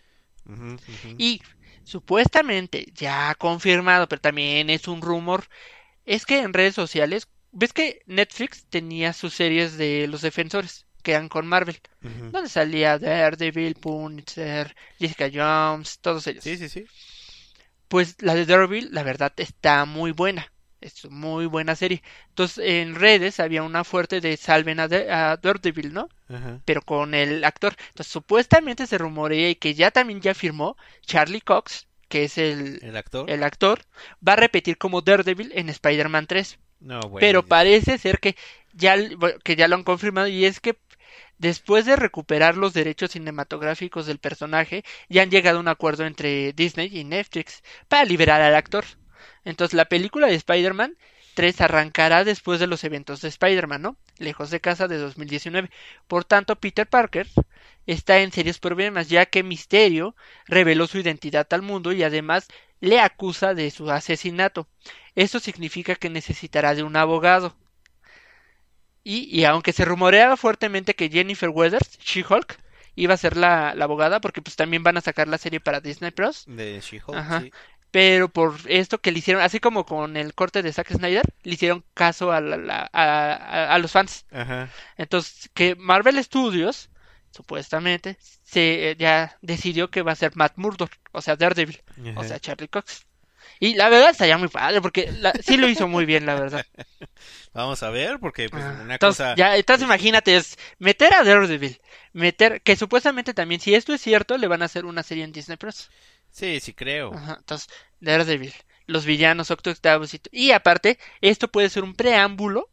[1.16, 1.42] Y
[1.82, 5.44] supuestamente ya confirmado, pero también es un rumor,
[6.04, 11.12] es que en redes sociales, ves que Netflix tenía sus series de los defensores, que
[11.12, 12.30] eran con Marvel, Ujú.
[12.32, 16.44] donde salía Daredevil, Punisher, Jessica Jones, todos ellos.
[16.44, 16.86] Sí, sí, sí.
[17.88, 20.52] Pues la de Daredevil, la verdad, está muy buena.
[20.80, 22.02] Es muy buena serie.
[22.28, 26.08] Entonces, en redes había una fuerte de salven a, Da- a Daredevil, ¿no?
[26.64, 27.74] Pero con el actor.
[27.88, 32.78] Entonces, supuestamente se rumorea y que ya también ya firmó Charlie Cox, que es el,
[32.82, 33.28] El actor.
[33.30, 33.80] el actor,
[34.26, 36.58] va a repetir como Daredevil en Spider-Man 3.
[36.80, 37.20] No, bueno.
[37.20, 38.36] pero ya- parece ser que
[38.72, 38.96] ya,
[39.42, 40.76] que ya lo han confirmado y es que
[41.38, 46.52] después de recuperar los derechos cinematográficos del personaje, ya han llegado a un acuerdo entre
[46.52, 48.84] Disney y Netflix para liberar al actor.
[49.44, 50.96] Entonces, la película de Spider-Man
[51.34, 53.96] 3 arrancará después de los eventos de Spider-Man, ¿no?
[54.18, 55.70] Lejos de casa de 2019.
[56.08, 57.28] Por tanto, Peter Parker
[57.86, 60.16] está en serios problemas, ya que Misterio
[60.46, 62.48] reveló su identidad al mundo y además
[62.80, 64.68] le acusa de su asesinato.
[65.14, 67.56] Esto significa que necesitará de un abogado.
[69.02, 72.58] Y, y aunque se rumoreaba fuertemente que Jennifer Weathers, She-Hulk,
[72.96, 75.80] iba a ser la, la abogada, porque pues también van a sacar la serie para
[75.80, 76.44] Disney Plus.
[76.46, 77.52] De She-Hulk, sí.
[77.94, 81.54] Pero por esto que le hicieron, así como con el corte de Zack Snyder, le
[81.54, 84.24] hicieron caso a, la- la- a, los fans.
[84.32, 84.68] Ajá.
[84.96, 86.90] Entonces, que Marvel Studios,
[87.30, 91.80] supuestamente, se eh, ya decidió que va a ser Matt Murdock, o sea, Daredevil,
[92.16, 93.06] o sea, Charlie Cox.
[93.60, 96.66] Y la verdad estaría muy padre, porque la- sí lo hizo muy bien, la verdad.
[97.54, 99.36] Vamos a ver, porque pues, una Ah, Entonces, cosa.
[99.36, 101.80] ya, entonces imagínate, es meter a Daredevil,
[102.12, 105.30] meter, que supuestamente también, si esto es cierto, le van a hacer una serie en
[105.30, 105.90] Disney Plus.
[106.34, 107.14] Sí, sí creo.
[107.14, 107.68] Ajá, entonces,
[108.00, 108.52] Daredevil,
[108.86, 109.76] los villanos, Octo y,
[110.32, 112.68] y aparte, esto puede ser un preámbulo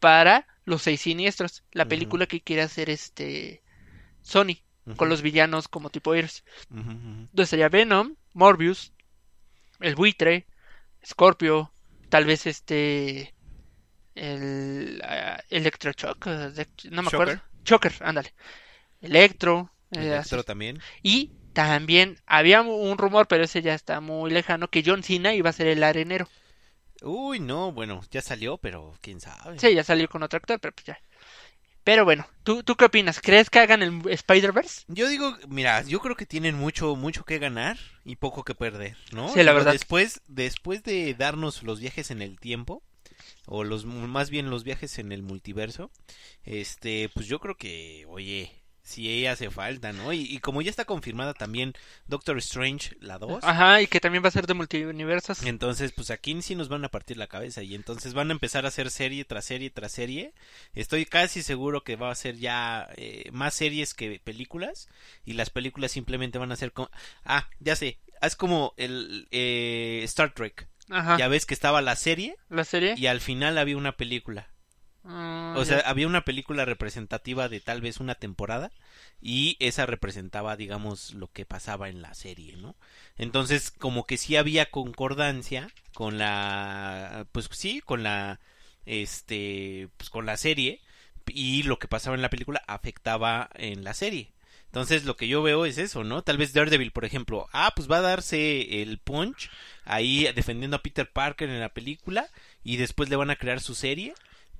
[0.00, 3.62] para Los Seis Siniestros, la película que quiere hacer este
[4.20, 4.56] Sony,
[4.96, 6.42] con los villanos como tipo héroes.
[6.70, 7.28] Ujú, ujú.
[7.30, 8.92] Entonces sería Venom, Morbius,
[9.78, 10.48] el buitre,
[11.06, 11.72] Scorpio,
[12.08, 13.32] tal vez este
[14.16, 17.40] el ah, Electroshock, eh, no me acuerdo.
[17.64, 18.34] Choker, ándale.
[19.00, 20.82] Electro, eh, Electro también.
[21.00, 25.50] Y también había un rumor, pero ese ya está muy lejano, que John Cena iba
[25.50, 26.28] a ser el arenero.
[27.02, 29.58] Uy, no, bueno, ya salió, pero quién sabe.
[29.58, 30.98] Sí, ya salió con otro actor, pero pues ya.
[31.84, 33.20] Pero bueno, ¿tú, ¿tú qué opinas?
[33.20, 34.84] ¿Crees que hagan el Spider-Verse?
[34.88, 38.96] Yo digo, mira, yo creo que tienen mucho, mucho que ganar y poco que perder,
[39.12, 39.28] ¿no?
[39.28, 39.72] Sí, la verdad.
[39.72, 42.82] Después, después de darnos los viajes en el tiempo,
[43.44, 45.90] o los, más bien los viajes en el multiverso,
[46.44, 48.50] este, pues yo creo que, oye,
[48.84, 50.12] sí hace falta, ¿no?
[50.12, 51.74] Y, y como ya está confirmada también
[52.06, 53.42] Doctor Strange, la 2.
[53.42, 55.42] Ajá, y que también va a ser de multiversos.
[55.42, 58.64] Entonces, pues aquí sí nos van a partir la cabeza y entonces van a empezar
[58.66, 60.34] a hacer serie tras serie tras serie.
[60.74, 64.88] Estoy casi seguro que va a ser ya eh, más series que películas
[65.24, 66.90] y las películas simplemente van a ser como...
[67.24, 70.68] Ah, ya sé, es como el eh, Star Trek.
[70.90, 71.16] Ajá.
[71.16, 72.94] Ya ves que estaba la serie ¿La serie?
[72.98, 74.48] y al final había una película.
[75.06, 78.72] Ah, O sea, había una película representativa de tal vez una temporada
[79.20, 82.74] y esa representaba, digamos, lo que pasaba en la serie, ¿no?
[83.18, 88.40] Entonces, como que sí había concordancia con la, pues sí, con la,
[88.86, 90.80] este, pues con la serie
[91.26, 94.32] y lo que pasaba en la película afectaba en la serie.
[94.66, 96.22] Entonces lo que yo veo es eso, ¿no?
[96.22, 99.48] Tal vez Daredevil, por ejemplo, ah, pues va a darse el punch
[99.84, 102.28] ahí defendiendo a Peter Parker en la película
[102.64, 104.14] y después le van a crear su serie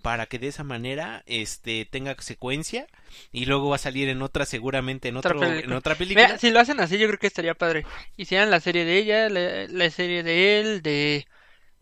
[0.05, 2.87] para que de esa manera este tenga secuencia
[3.33, 5.79] y luego va a salir en otra seguramente en Otra otro en película.
[5.79, 6.27] otra película.
[6.27, 7.87] Mira, si lo hacen así, yo creo que estaría padre.
[8.19, 11.27] Hicieran la serie de ella, la, la serie de él, de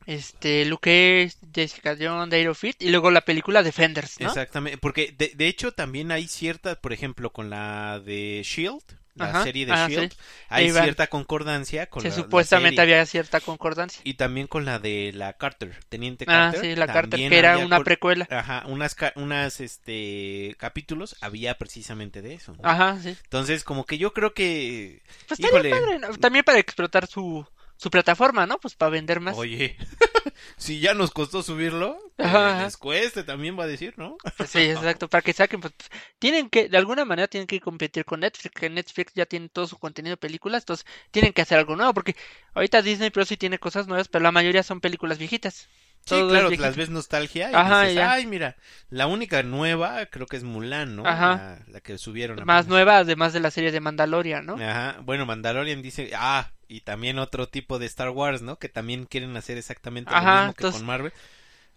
[0.06, 4.28] este Luke Cage, Jessica Jones, Date of It, y luego la película Defenders, ¿no?
[4.28, 8.82] Exactamente, porque de, de hecho también hay cierta, por ejemplo, con la de Shield,
[9.14, 10.18] la Ajá, serie de ah, Shield, sí.
[10.48, 12.94] hay cierta concordancia con Sí, la, la supuestamente serie.
[12.94, 14.00] había cierta concordancia.
[14.04, 16.60] y también con la de la Carter, Teniente Ah, Carter.
[16.60, 18.26] sí, la Carter, que era una precuela.
[18.30, 22.54] Ajá, unas ca- unas este capítulos había precisamente de eso.
[22.58, 22.68] ¿no?
[22.68, 23.16] Ajá, sí.
[23.24, 26.08] Entonces, como que yo creo que Pues híjole, padre, ¿no?
[26.18, 27.46] También para explotar su,
[27.76, 28.58] su plataforma, ¿no?
[28.58, 29.36] Pues para vender más.
[29.36, 29.76] Oye,
[30.56, 34.16] si ya nos costó subirlo, Ajá, les cueste también va a decir, ¿no?
[34.46, 35.74] Sí, exacto, para que saquen, pues
[36.18, 39.66] tienen que, de alguna manera tienen que competir con Netflix, que Netflix ya tiene todo
[39.66, 42.16] su contenido de películas, entonces tienen que hacer algo nuevo, porque
[42.54, 45.68] ahorita Disney Plus sí tiene cosas nuevas, pero la mayoría son películas viejitas.
[46.04, 48.12] Sí, Todo claro, las ves nostalgia y Ajá, dices, ya.
[48.12, 48.56] ay, mira,
[48.90, 51.06] la única nueva creo que es Mulan, ¿no?
[51.06, 51.60] Ajá.
[51.66, 52.44] La, la que subieron.
[52.44, 54.54] Más nueva, además de la serie de Mandalorian, ¿no?
[54.56, 58.58] Ajá, bueno, Mandalorian dice, ah, y también otro tipo de Star Wars, ¿no?
[58.58, 61.12] Que también quieren hacer exactamente lo mismo que entonces- con Marvel.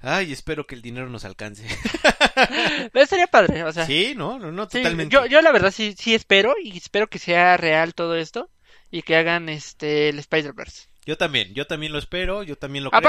[0.02, 1.66] Ay, espero que el dinero nos alcance.
[2.92, 3.86] Pero Sería padre, o sea.
[3.86, 5.14] sí, no, no, no, Sí, totalmente.
[5.14, 8.50] yo, yo la verdad sí, sí espero y espero que sea real todo esto
[8.92, 10.88] y que hagan este el Spider-Verse.
[11.06, 13.00] Yo también, yo también lo espero, yo también lo creo.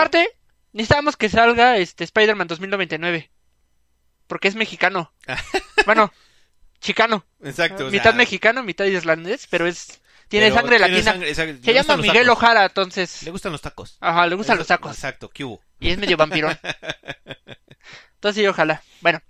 [0.77, 3.31] Necesitamos que salga este Spider-Man 2099.
[4.27, 5.13] Porque es mexicano.
[5.87, 6.13] bueno,
[6.81, 7.25] chicano.
[7.43, 11.13] Exacto, o mitad sea- mexicano, mitad islandés, pero es tiene Pero sangre tiene latina.
[11.13, 12.37] sangre- exacto, Se llama Miguel tacos.
[12.43, 13.23] Ojara, entonces.
[13.23, 13.97] Le gustan los tacos.
[14.01, 14.93] Ajá, le gustan los tacos.
[14.93, 15.63] Exacto, ¿qué hubo?
[15.81, 16.59] Y es medio vampirón.
[18.15, 18.83] Entonces sí, ojalá.
[19.03, 19.21] Bueno,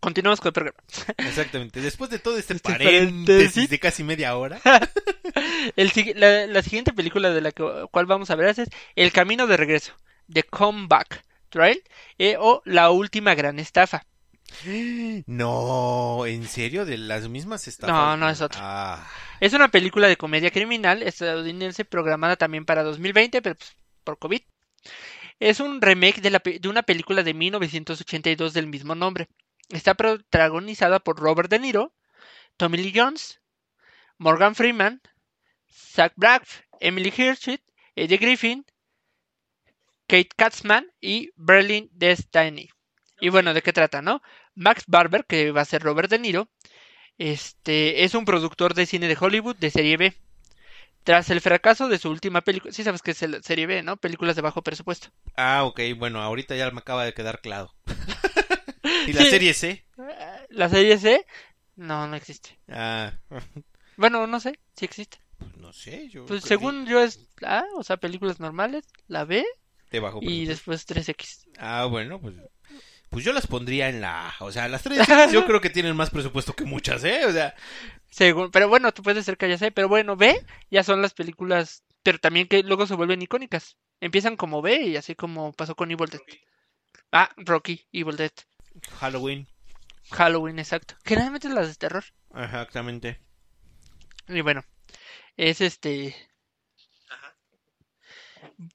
[0.00, 0.78] continuamos con el programa.
[1.18, 1.80] Exactamente.
[1.80, 3.70] Después de todo este, Este paréntesis, paréntesis.
[3.70, 4.60] de casi media hora.
[5.76, 9.46] El la, la siguiente película de la que- cual vamos a ver es El Camino
[9.46, 9.92] de Regreso,
[10.32, 11.82] The Comeback Trail,
[12.18, 14.04] eh, o La Última Gran Estafa.
[15.26, 16.84] No, ¿en serio?
[16.84, 17.94] ¿De las mismas estafas?
[17.94, 18.60] No, no, es otra.
[18.62, 19.10] Ah,
[19.40, 24.40] Es una película de comedia criminal estadounidense programada también para 2020, pero pues, por COVID.
[25.38, 29.28] Es un remake de, la de una película de 1982 del mismo nombre.
[29.68, 31.92] Está protagonizada por Robert De Niro,
[32.56, 33.40] Tommy Lee Jones,
[34.16, 35.02] Morgan Freeman,
[35.70, 37.60] Zach Braff, Emily Hirsch,
[37.94, 38.64] Eddie Griffin,
[40.06, 42.68] Kate Katzman y Berlin Destiny.
[43.20, 44.22] Y bueno, ¿de qué trata, no?
[44.54, 46.48] Max Barber, que va a ser Robert De Niro,
[47.18, 50.14] este es un productor de cine de Hollywood de serie B.
[51.04, 53.96] Tras el fracaso de su última película, sí sabes que es el- serie B, ¿no?
[53.96, 55.08] Películas de bajo presupuesto.
[55.36, 57.72] ah, ok, bueno, ahorita ya me acaba de quedar claro.
[59.06, 59.30] ¿Y la Sí.
[59.30, 59.84] serie C?
[60.50, 61.24] La serie C,
[61.76, 62.58] no, no existe.
[62.68, 63.12] Ah,
[63.96, 65.18] Bueno, no sé si existe.
[65.58, 66.26] no sé, yo...
[66.26, 69.44] Pues según yo es A, o sea, películas normales, la B
[69.90, 71.46] que de bajo y después 3X.
[71.58, 72.34] Ah, bueno, pues...
[73.08, 74.34] Pues yo las pondría en la A.
[74.40, 74.98] O sea, las tres
[75.32, 77.24] yo creo que tienen más presupuesto que muchas, ¿eh?
[77.26, 77.54] O sea,
[78.10, 81.14] Según, pero bueno, tú puedes ser que ya sé, pero bueno, B ya son las
[81.14, 83.76] películas, pero también que luego se vuelven icónicas.
[84.00, 86.20] Empiezan como B y así como pasó con Evil Dead.
[87.12, 88.32] Ah, Rocky, Evil Dead,
[88.98, 89.46] Halloween.
[90.10, 90.96] Halloween, exacto.
[91.04, 92.04] Generalmente las de terror.
[92.34, 93.20] Exactamente.
[94.28, 94.64] Y bueno,
[95.36, 96.14] es este.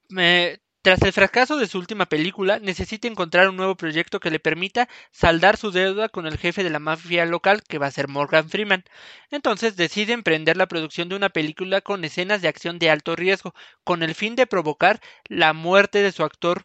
[0.08, 4.40] Me- Tras el fracaso de su última película, necesita encontrar un nuevo proyecto que le
[4.40, 8.08] permita saldar su deuda con el jefe de la mafia local, que va a ser
[8.08, 8.84] Morgan Freeman.
[9.30, 13.54] Entonces decide emprender la producción de una película con escenas de acción de alto riesgo,
[13.84, 16.64] con el fin de provocar la muerte de su actor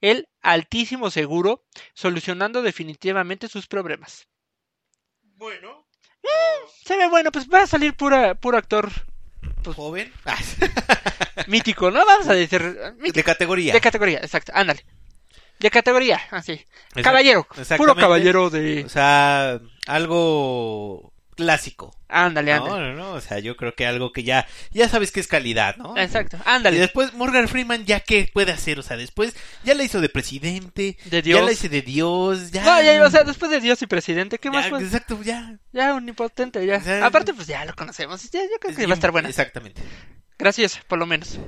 [0.00, 4.26] El altísimo seguro, solucionando definitivamente sus problemas.
[5.22, 5.86] Bueno.
[6.84, 8.90] Se ve bueno, pues va a salir pura, puro actor
[9.74, 10.12] Joven.
[11.46, 12.04] mítico, ¿no?
[12.04, 12.62] Vamos a decir
[12.98, 13.12] mítico.
[13.14, 13.72] De categoría.
[13.72, 14.84] De categoría, exacto, ándale.
[15.58, 16.52] De categoría, así.
[16.94, 18.84] Exact- Caballero, puro caballero de...
[18.84, 21.94] O sea, algo clásico.
[22.08, 22.92] Ándale, No, ándale.
[22.92, 25.76] no, no, o sea, yo creo que algo que ya, ya sabes que es calidad,
[25.76, 25.96] ¿no?
[25.96, 26.78] Exacto, Y ándale.
[26.78, 30.98] después Morgan Freeman ya qué puede hacer, o sea, después ya la hizo de presidente,
[31.06, 31.40] De Dios.
[31.40, 32.62] ya la hizo de Dios, ya.
[32.64, 34.68] No, ya, o sea, después de Dios y presidente, ¿qué Ya, más?
[34.68, 34.82] Pues?
[34.82, 35.58] Exacto, ya.
[35.72, 36.76] Ya, omnipotente, ya.
[36.76, 38.30] O sea, Aparte, pues ya lo conocemos.
[38.30, 39.28] Ya, yo creo que va a estar buena.
[39.28, 39.80] Exactamente.
[40.38, 41.38] Gracias, por lo menos.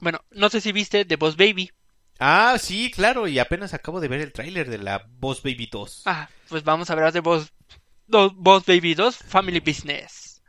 [0.00, 1.70] Bueno, no sé si viste The Boss Baby.
[2.18, 6.02] Ah, sí, claro, y apenas acabo de ver el tráiler de la Boss Baby 2.
[6.04, 7.52] Ah, pues vamos a hablar de Boss,
[8.10, 10.42] Boss Baby 2 Family Business.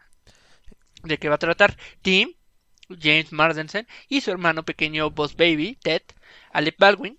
[1.04, 1.78] ¿De qué va a tratar?
[2.02, 2.34] Tim,
[2.90, 6.02] James Marsdensen y su hermano pequeño Boss Baby, Ted,
[6.52, 7.18] Alec Baldwin,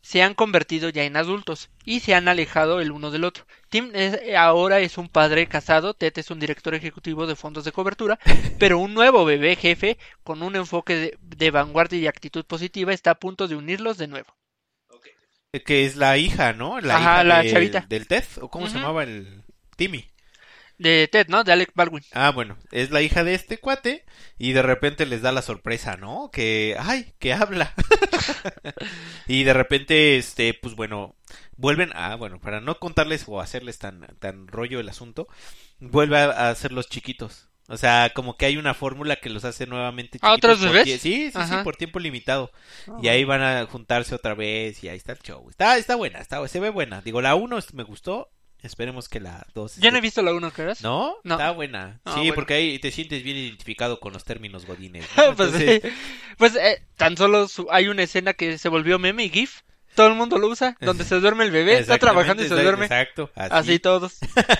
[0.00, 3.46] se han convertido ya en adultos y se han alejado el uno del otro.
[3.68, 7.72] Tim es- ahora es un padre casado, Ted es un director ejecutivo de fondos de
[7.72, 8.18] cobertura,
[8.58, 13.10] pero un nuevo bebé jefe con un enfoque de, de vanguardia y actitud positiva está
[13.12, 14.34] a punto de unirlos de nuevo.
[15.64, 16.80] Que es la hija, ¿no?
[16.80, 17.86] La Ajá, hija la chavita.
[17.88, 19.42] Del Ted, ¿o cómo se llamaba el
[19.78, 20.10] Timmy?
[20.76, 21.44] De Ted, ¿no?
[21.44, 22.04] De Alec Baldwin.
[22.12, 24.04] Ah, bueno, es la hija de este cuate
[24.38, 26.30] y de repente les da la sorpresa, ¿no?
[26.32, 27.72] Que, ay, que habla.
[29.28, 31.16] y de repente, este, pues bueno,
[31.56, 35.28] vuelven a, bueno, para no contarles o hacerles tan, tan rollo el asunto,
[35.78, 37.48] vuelve a, a hacerlos chiquitos.
[37.68, 40.84] O sea, como que hay una fórmula que los hace nuevamente ¿Ah, otros por bebés?
[40.84, 41.62] Sí, sí, sí, Ajá.
[41.62, 42.50] por tiempo limitado.
[42.88, 45.48] Ah, y ahí van a juntarse otra vez y ahí está el show.
[45.50, 47.02] Está, está buena, está, se ve buena.
[47.02, 48.30] Digo, la uno me gustó.
[48.62, 50.82] Esperemos que la dos Yo no he visto la 1, ¿crees?
[50.82, 51.16] ¿No?
[51.22, 51.34] No.
[51.34, 52.00] Está buena.
[52.04, 52.34] Ah, sí, bueno.
[52.34, 55.06] porque ahí te sientes bien identificado con los términos godines.
[55.16, 55.34] ¿no?
[55.36, 55.80] pues sí.
[56.36, 59.60] Pues eh, tan solo su- hay una escena que se volvió meme y GIF.
[59.94, 62.84] Todo el mundo lo usa, donde se duerme el bebé, está trabajando y se duerme.
[62.86, 63.52] Exacto, así.
[63.52, 64.18] Así todos.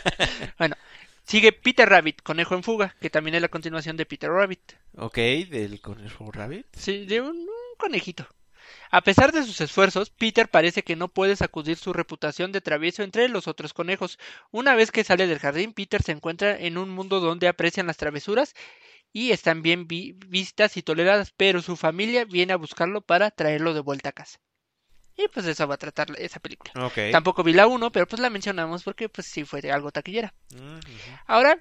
[0.58, 0.76] bueno,
[1.24, 4.72] sigue Peter Rabbit, Conejo en Fuga, que también es la continuación de Peter Rabbit.
[4.96, 6.66] Ok, del conejo rabbit.
[6.76, 7.46] Sí, de un, un
[7.76, 8.26] conejito.
[8.90, 13.02] A pesar de sus esfuerzos, Peter parece que no puede sacudir su reputación de travieso
[13.02, 14.18] entre los otros conejos.
[14.50, 17.96] Una vez que sale del jardín, Peter se encuentra en un mundo donde aprecian las
[17.98, 18.54] travesuras
[19.12, 23.74] y están bien vi- vistas y toleradas, pero su familia viene a buscarlo para traerlo
[23.74, 24.38] de vuelta a casa.
[25.16, 26.72] Y pues eso va a tratar esa película.
[26.86, 26.98] Ok.
[27.10, 30.32] Tampoco vi la 1, pero pues la mencionamos porque pues sí fue algo taquillera.
[30.54, 30.78] Mm,
[31.26, 31.58] Ahora,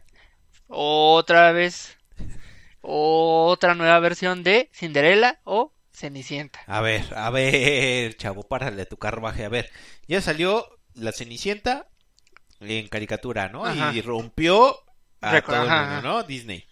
[0.67, 1.97] otra vez,
[2.81, 6.59] otra nueva versión de Cinderella o Cenicienta.
[6.67, 9.45] A ver, a ver, chavo, párale tu carruaje.
[9.45, 9.71] A ver,
[10.07, 11.87] ya salió la Cenicienta
[12.59, 13.65] en caricatura, ¿no?
[13.65, 13.91] Ajá.
[13.95, 14.77] Y rompió
[15.21, 16.01] a todo el mundo.
[16.03, 16.23] ¿no?
[16.23, 16.67] Disney.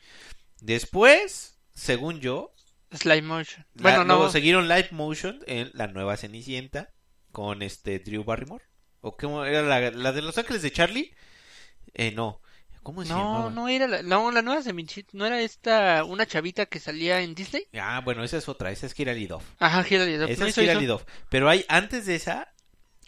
[0.61, 2.53] Después, según yo,
[2.91, 3.65] Slime motion.
[3.73, 4.31] la- Bueno, luego no.
[4.31, 6.93] siguieron live motion en la nueva Cenicienta
[7.31, 8.63] con este Drew Barrymore.
[9.01, 11.15] ¿O cómo era la, la de Los Ángeles de Charlie?
[11.93, 12.41] Eh, no.
[12.85, 13.49] ¿Cómo se No, llamaba?
[13.49, 17.33] no era la, no, la nueva Cenicienta, no era esta una chavita que salía en
[17.33, 17.63] Disney.
[17.73, 19.43] Ah, bueno, esa es otra, esa es Hilary Duff.
[19.57, 20.29] Ajá, Hilary Duff.
[20.29, 20.81] Esa ¿No es eso?
[20.81, 21.03] Duff.
[21.29, 22.53] Pero hay, antes de esa,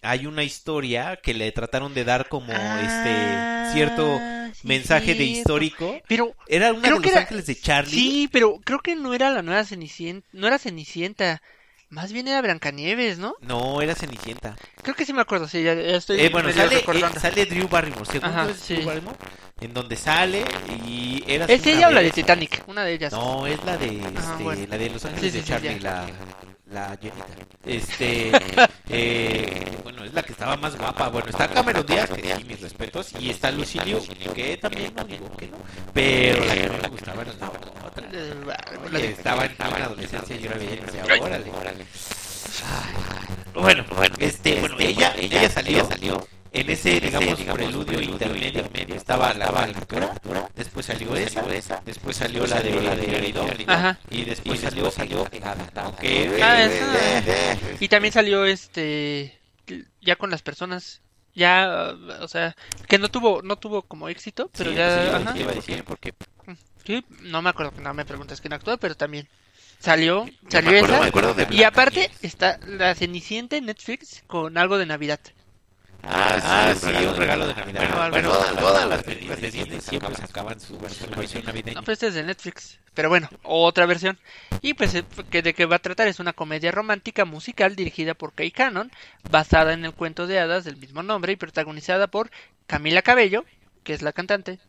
[0.02, 4.20] hay una historia que le trataron de dar como este cierto
[4.64, 6.02] mensaje de Ah, histórico.
[6.08, 7.92] Pero Era una de los era- ángeles de Charlie.
[7.92, 11.44] Sí, pero creo que no era la nueva Cenicienta, no era Cenicienta,
[11.90, 13.36] más bien era Blancanieves, ¿no?
[13.42, 14.56] No, era Cenicienta.
[14.82, 17.18] Creo que sí me acuerdo, sí, ya, ya estoy Eh, bueno, sale, recordando.
[17.18, 18.06] eh, sale Drew Barrymore.
[18.06, 18.82] Según Ajá, Drew sí.
[18.84, 19.18] Barrymore,
[19.62, 20.44] en donde sale
[20.86, 22.64] y era ¿Es ella o la de Titanic?
[22.68, 23.14] Una de ellas.
[23.14, 24.66] No, es la de Ajá, este, bueno.
[24.70, 26.06] la de Los Ángeles Sí, sí, de Charlie, la
[26.72, 27.26] la llenita.
[27.66, 28.32] Este
[28.90, 31.10] eh, bueno, es la que estaba más guapa.
[31.10, 34.00] Bueno, está Cameron Díaz, que sí, mis respetos, y está Lucy Liu,
[34.34, 35.58] que también no digo que no,
[35.94, 39.00] pero la que no me gustaba era la otra.
[39.00, 41.86] Estaba en en adolescencia y yo era bien, decía, órale, órale.
[43.54, 43.86] Bueno,
[44.20, 46.28] este, bueno, ella, ella salió,
[46.58, 50.18] en ese, digamos, preludio intermedio, estaba la aventura,
[50.56, 51.42] después salió esa,
[51.86, 55.28] después salió la de la de y después salió salió.
[57.80, 59.38] Y también salió este
[60.02, 61.02] ya con las personas
[61.36, 62.56] ya o sea
[62.88, 65.38] que no tuvo no tuvo como éxito pero Sí, ya sí, ajá.
[65.38, 66.14] iba a decir porque
[66.86, 69.28] Sí, no me acuerdo no me preguntas quién actuó pero también
[69.80, 71.04] salió salió me acuerdo, esa.
[71.04, 75.20] me acuerdo de y aparte está la Cenicienta en Netflix con algo de Navidad
[76.10, 78.10] Ah, sí, un regalo de Navidad.
[78.10, 81.12] Bueno, todas, todas las películas de Disney siempre sacaban su versión
[81.46, 81.76] navideña.
[81.76, 82.80] No, pero este es de Netflix.
[82.94, 84.18] Pero bueno, otra versión.
[84.62, 86.08] Y pues, eh, que ¿de qué va a tratar?
[86.08, 88.92] Es una comedia romántica musical dirigida por Kay Cannon,
[89.30, 92.32] basada en el cuento de hadas del mismo nombre y protagonizada por
[92.66, 93.46] Camila Cabello,
[93.84, 94.60] que es la cantante,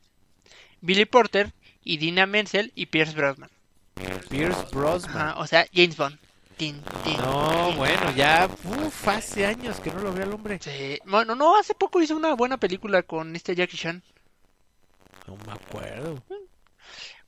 [0.80, 3.50] Billy Porter, y Dina Menzel y Pierce Brosnan.
[4.28, 5.16] Pierce Brosnan.
[5.16, 6.18] Ajá, o sea, James Bond.
[6.58, 7.76] Tin, tin, No, tin.
[7.76, 10.58] bueno, ya uf, hace años que no lo veo al hombre.
[10.60, 14.02] Sí, Bueno, no, hace poco hizo una buena película con este Jackie Chan.
[15.26, 16.22] No me acuerdo.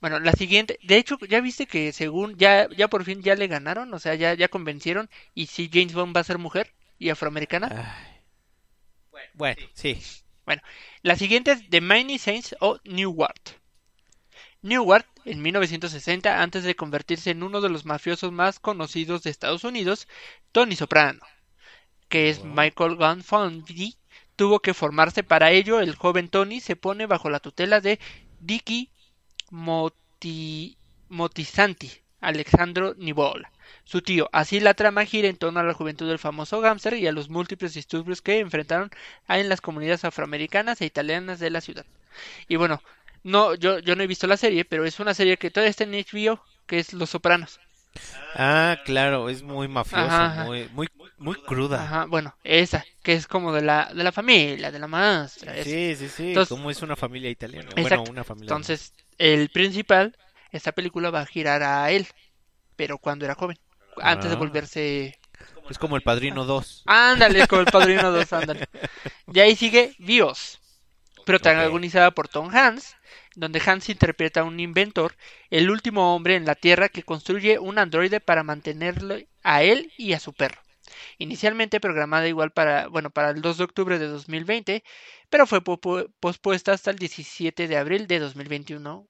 [0.01, 3.47] Bueno, la siguiente, de hecho, ya viste que según ya ya por fin ya le
[3.47, 7.11] ganaron, o sea, ya ya convencieron y si James Bond va a ser mujer y
[7.11, 7.97] afroamericana.
[9.35, 10.01] Bueno, sí.
[10.47, 10.63] Bueno,
[11.03, 13.60] la siguiente es The Many Saints o Newark.
[14.63, 19.65] Newark, en 1960, antes de convertirse en uno de los mafiosos más conocidos de Estados
[19.65, 20.09] Unidos,
[20.53, 21.21] Tony Soprano,
[22.09, 23.23] que es Michael Gunn
[24.37, 25.81] tuvo que formarse para ello.
[25.81, 27.99] El joven Tony se pone bajo la tutela de
[28.41, 28.91] Dicky
[29.51, 30.77] Moti-
[31.09, 31.91] Motisanti,
[32.21, 33.53] Alexandro Nivola,
[33.85, 34.29] su tío.
[34.33, 37.29] Así la trama gira en torno a la juventud del famoso gángster y a los
[37.31, 38.91] múltiples disturbios que enfrentaron
[39.29, 41.87] en las comunidades afroamericanas e italianas de la ciudad.
[42.49, 42.83] Y bueno,
[43.23, 45.85] no, yo, yo no he visto la serie, pero es una serie que todavía está
[45.85, 47.61] en HBO, que es Los Sopranos.
[48.35, 50.45] Ah, claro, es muy ajá.
[50.45, 51.83] muy, muy, Muy cruda.
[51.83, 55.55] Ajá, bueno, esa, que es como de la, de la familia, de la maestra.
[55.57, 55.65] esa.
[55.69, 56.29] Sí, sí, sí.
[56.29, 57.69] Entonces- como es una familia italiana.
[57.77, 58.47] Bueno, una familia.
[58.47, 60.17] Entonces, el principal,
[60.53, 62.07] esta película va a girar a él,
[62.77, 63.59] pero cuando era joven,
[64.01, 64.39] antes de Ah.
[64.39, 65.19] volverse...
[65.69, 66.85] Es como el Padrino 2.
[66.87, 68.67] Ándale, con el Padrino 2, ándale.
[69.27, 70.59] De ahí sigue Bios,
[71.27, 72.97] protagonizada por Tom Hanks,
[73.37, 75.17] donde Hans interpreta a un inventor,
[75.51, 80.13] el último hombre en la Tierra que construye un androide para mantenerlo a él y
[80.13, 80.61] a su perro.
[81.19, 84.83] Inicialmente programada igual para, bueno, para el 2 de octubre de 2020,
[85.29, 89.09] pero fue pospuesta hasta el 17 de abril de 2021.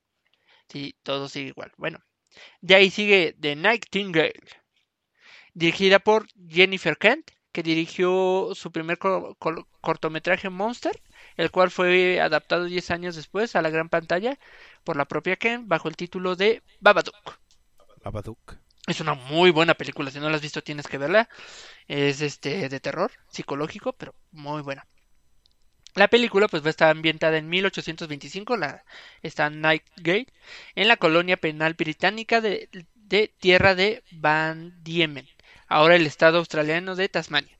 [0.68, 1.72] Sí, todo sigue igual.
[1.78, 1.98] Bueno,
[2.60, 4.34] de ahí sigue The Nightingale,
[5.54, 11.00] dirigida por Jennifer Kent, que dirigió su primer cortometraje Monster,
[11.36, 14.38] el cual fue adaptado 10 años después a la gran pantalla
[14.84, 17.38] por la propia Kent bajo el título de Babadook.
[18.02, 18.56] Babadook.
[18.86, 21.28] Es una muy buena película, si no la has visto tienes que verla.
[21.86, 24.86] Es este de terror psicológico, pero muy buena.
[25.94, 28.84] La película pues va a estar ambientada en 1825, la
[29.22, 30.32] está Nightgate,
[30.76, 35.26] en la colonia penal británica de, de tierra de Van Diemen,
[35.70, 37.56] ahora el estado australiano de Tasmania.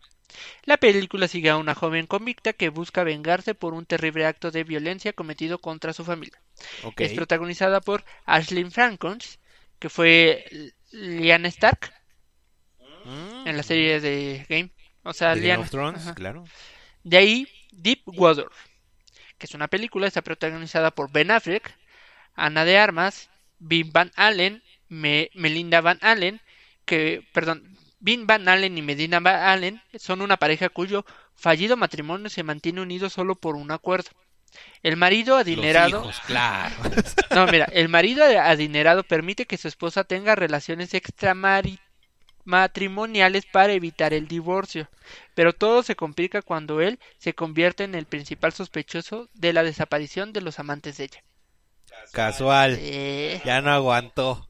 [0.64, 4.64] La película sigue a una joven convicta que busca vengarse por un terrible acto de
[4.64, 6.38] violencia cometido contra su familia.
[6.84, 7.00] Ok.
[7.00, 9.38] Es protagonizada por Ashley Frankons,
[9.78, 10.44] que fue
[10.92, 11.92] Lyanna Stark
[13.46, 14.70] en la serie de Game.
[15.02, 15.40] O sea, Mm.
[15.40, 16.14] De of Thrones, ajá.
[16.14, 16.44] claro.
[17.02, 18.46] De ahí, Deep Water,
[19.38, 21.74] que es una película, está protagonizada por Ben Affleck,
[22.34, 26.40] Ana de Armas, Vin Van Allen, Me- Melinda Van Allen,
[26.84, 32.30] que, perdón, Vin Van Allen y Medina Van Allen son una pareja cuyo fallido matrimonio
[32.30, 34.11] se mantiene unido solo por un acuerdo.
[34.82, 36.01] El marido adinerado.
[36.01, 36.74] hijos, claro.
[37.34, 44.26] No, mira, el marido adinerado permite que su esposa tenga relaciones extramatrimoniales para evitar el
[44.26, 44.90] divorcio,
[45.34, 50.32] pero todo se complica cuando él se convierte en el principal sospechoso de la desaparición
[50.32, 51.22] de los amantes de ella.
[52.12, 52.80] Casual.
[53.44, 54.49] Ya no aguantó.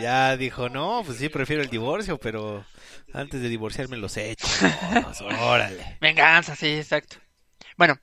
[0.00, 2.64] Ya dijo, no, pues sí, prefiero el divorcio, pero
[3.12, 4.46] antes de divorciarme los he hecho.
[5.40, 5.96] Órale.
[6.00, 7.16] Venganza, sí, exacto.
[7.76, 7.98] Bueno,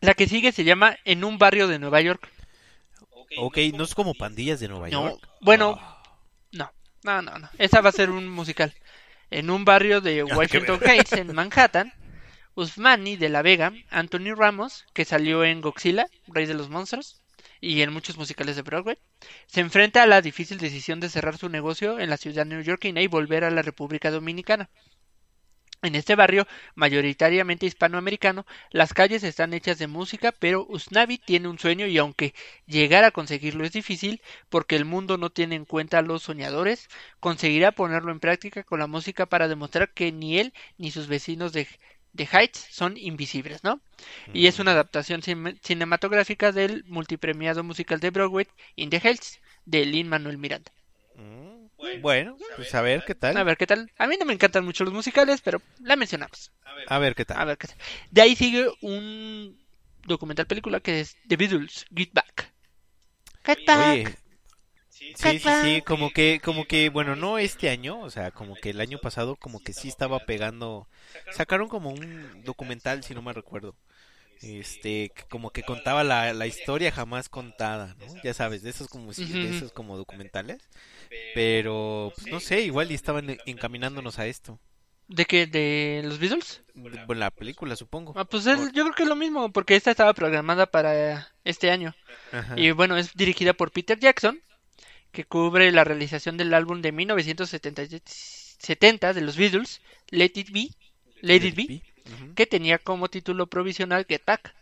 [0.00, 2.28] la que sigue se llama En un barrio de Nueva York.
[3.38, 5.28] Ok, no es como pandillas de Nueva No, York.
[5.40, 5.80] bueno,
[6.52, 6.70] no,
[7.02, 7.48] no, no, no.
[7.58, 8.74] Esa va a ser un musical.
[9.30, 11.92] En un barrio de Ah, Washington Heights, en Manhattan,
[12.54, 17.20] Usmani de la Vega, Anthony Ramos, que salió en Godzilla, Rey de los Monstruos,
[17.60, 18.98] y en muchos musicales de Broadway,
[19.46, 23.06] se enfrenta a la difícil decisión de cerrar su negocio en la ciudad neoyorquina y
[23.06, 24.70] volver a la República Dominicana.
[25.82, 31.58] En este barrio, mayoritariamente hispanoamericano, las calles están hechas de música, pero Usnavi tiene un
[31.58, 32.34] sueño y aunque
[32.66, 36.88] llegar a conseguirlo es difícil, porque el mundo no tiene en cuenta a los soñadores,
[37.20, 41.52] conseguirá ponerlo en práctica con la música para demostrar que ni él ni sus vecinos
[41.52, 41.68] de,
[42.16, 43.80] de Heights son invisibles, ¿no?
[44.32, 48.46] Y es una adaptación cine- cinematográfica del multipremiado musical de Broadway,
[48.76, 50.70] In the Heights, de Lin Manuel Miranda.
[52.00, 53.36] Bueno, pues a ver qué tal.
[53.36, 53.90] A ver qué tal.
[53.98, 56.50] A mí no me encantan mucho los musicales, pero la mencionamos.
[56.88, 57.38] A ver qué tal.
[57.40, 57.76] A ver qué tal.
[58.10, 59.58] De ahí sigue un
[60.04, 62.52] documental película que es The Beatles, Get Back.
[63.44, 63.90] Get Back.
[64.06, 64.16] Oye,
[65.14, 68.70] sí, sí, sí, como que, como que, bueno, no este año, o sea, como que
[68.70, 70.88] el año pasado, como que sí estaba pegando.
[71.30, 73.74] Sacaron como un documental, si no me recuerdo.
[74.42, 78.22] Este, que como que contaba la, la historia jamás contada, ¿no?
[78.22, 80.58] Ya sabes, de esos como, de esos como documentales.
[81.34, 84.58] Pero, pues, no sé, igual y estaban encaminándonos a esto.
[85.08, 85.46] ¿De qué?
[85.46, 86.62] ¿De los Beatles?
[86.74, 88.12] Bueno, la película, supongo.
[88.16, 91.70] Ah, pues es- yo creo que es lo mismo, porque esta estaba programada para este
[91.70, 91.94] año.
[92.32, 92.54] Ajá.
[92.58, 94.40] Y bueno, es dirigida por Peter Jackson,
[95.16, 100.68] que cubre la realización del álbum de 1970 de los Beatles, Let It Be,
[101.22, 101.82] Let It Be,
[102.34, 104.54] que tenía como título provisional Get Back.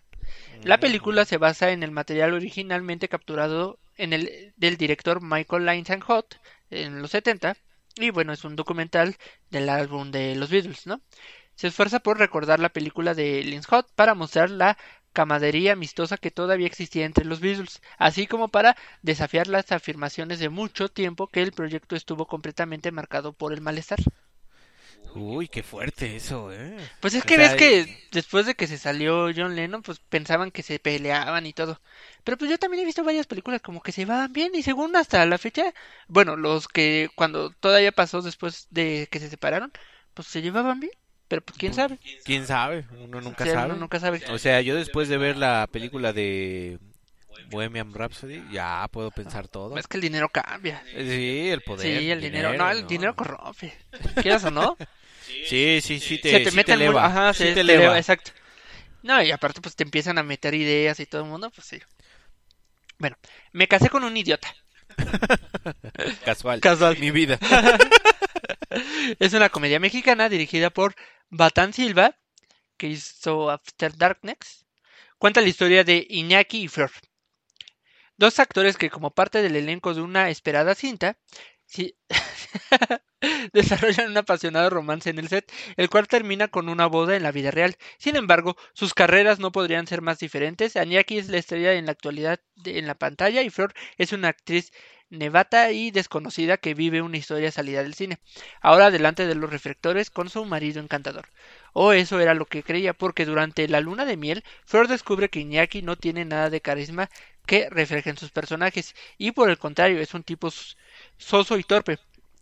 [0.62, 6.40] La película se basa en el material originalmente capturado en el del director Michael Lyne-Hot
[6.70, 7.56] en los 70
[7.96, 9.16] y bueno, es un documental
[9.50, 11.00] del álbum de los Beatles, ¿no?
[11.56, 14.78] Se esfuerza por recordar la película de Lynn Hot para mostrar la
[15.14, 20.50] camaradería amistosa que todavía existía entre los Beatles, así como para desafiar las afirmaciones de
[20.50, 24.00] mucho tiempo que el proyecto estuvo completamente marcado por el malestar.
[25.14, 26.76] Uy, qué fuerte eso, ¿eh?
[27.00, 30.62] Pues es que ves que después de que se salió John Lennon, pues pensaban que
[30.64, 31.80] se peleaban y todo.
[32.24, 34.96] Pero pues yo también he visto varias películas como que se llevaban bien y según
[34.96, 35.72] hasta la fecha,
[36.08, 39.72] bueno, los que cuando todavía pasó después de que se separaron,
[40.14, 40.92] pues se llevaban bien.
[41.28, 41.98] Pero pues quién sabe.
[42.24, 42.84] ¿Quién sabe?
[43.00, 43.74] Uno nunca Sí, uno sabe.
[43.76, 44.22] nunca sabe.
[44.30, 46.78] O sea, yo después de ver la película de
[47.50, 49.76] Bohemian Rhapsody, ya puedo pensar todo.
[49.78, 50.82] Es que el dinero cambia.
[50.92, 51.98] Sí, el poder.
[52.00, 52.54] Sí, el dinero.
[52.54, 52.86] No, el ¿no?
[52.86, 53.72] dinero corrompe.
[54.22, 54.76] ¿Quieres o no?
[55.46, 57.80] Sí, sí, sí te, se te sí meten eleva, ajá, sí se te te eleva.
[57.80, 58.30] eleva, exacto.
[59.02, 61.80] No, y aparte pues te empiezan a meter ideas y todo el mundo, pues sí.
[62.98, 63.16] Bueno,
[63.52, 64.54] me casé con un idiota.
[66.24, 66.60] Casual.
[66.60, 66.98] Casual.
[66.98, 67.38] Mi vida.
[69.18, 70.94] es una comedia mexicana dirigida por
[71.30, 72.16] Batán Silva,
[72.76, 74.66] que hizo After Darkness.
[75.18, 76.90] Cuenta la historia de Iñaki y Flor.
[78.16, 81.18] Dos actores que como parte del elenco de una esperada cinta,
[83.52, 87.32] desarrollan un apasionado romance en el set, el cual termina con una boda en la
[87.32, 87.76] vida real.
[87.98, 90.76] Sin embargo, sus carreras no podrían ser más diferentes.
[90.76, 94.72] Iñaki es la estrella en la actualidad en la pantalla y Flor es una actriz
[95.10, 98.18] nevata y desconocida que vive una historia salida del cine.
[98.60, 101.28] Ahora delante de los reflectores con su marido encantador.
[101.72, 105.40] O eso era lo que creía, porque durante la luna de miel, Flor descubre que
[105.40, 107.10] Iñaki no tiene nada de carisma
[107.46, 110.50] que refleje en sus personajes, y por el contrario, es un tipo
[111.18, 111.98] soso y torpe.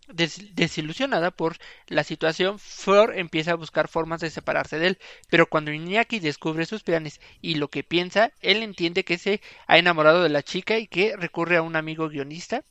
[0.07, 1.55] Des- desilusionada por
[1.87, 4.99] la situación, Flor empieza a buscar formas de separarse de él,
[5.29, 9.77] pero cuando Iñaki descubre sus planes y lo que piensa, él entiende que se ha
[9.77, 12.63] enamorado de la chica y que recurre a un amigo guionista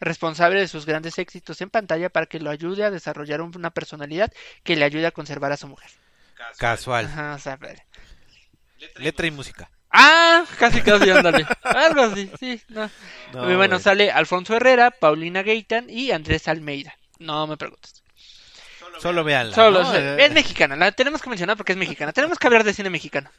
[0.00, 4.32] responsable de sus grandes éxitos en pantalla para que lo ayude a desarrollar una personalidad
[4.64, 5.90] que le ayude a conservar a su mujer.
[6.58, 7.06] Casual.
[7.06, 7.80] Ajá, o sea, pero-
[8.96, 9.70] Letra y música.
[9.92, 11.46] Ah, casi casi, ándale.
[11.62, 12.90] Algo así, sí, no.
[13.32, 13.80] No, bueno, güey.
[13.80, 16.94] sale Alfonso Herrera, Paulina Gaitán y Andrés Almeida.
[17.18, 18.02] No me preguntes.
[19.00, 19.54] Solo véanla.
[19.54, 19.88] Solo, ¿no?
[19.88, 22.12] o sea, es mexicana, la tenemos que mencionar porque es mexicana.
[22.12, 23.30] Tenemos que hablar de cine mexicano.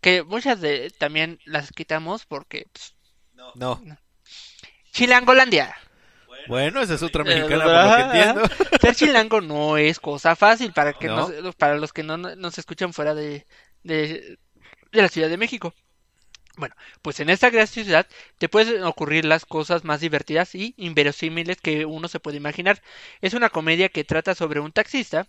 [0.00, 2.94] Que muchas de también las quitamos porque pues,
[3.56, 3.82] No.
[4.92, 5.74] Chilangolandia.
[6.46, 8.42] Bueno, esa es otra Eh, mexicana, por lo que entiendo.
[8.80, 11.28] Ser chilango no es cosa fácil para que No.
[11.28, 13.46] nos- para los que no no- nos escuchan fuera de,
[13.82, 14.38] de,
[14.92, 15.74] de la Ciudad de México.
[16.58, 18.06] Bueno, pues en esta gran ciudad
[18.38, 22.82] te pueden ocurrir las cosas más divertidas y inverosímiles que uno se puede imaginar.
[23.20, 25.28] Es una comedia que trata sobre un taxista,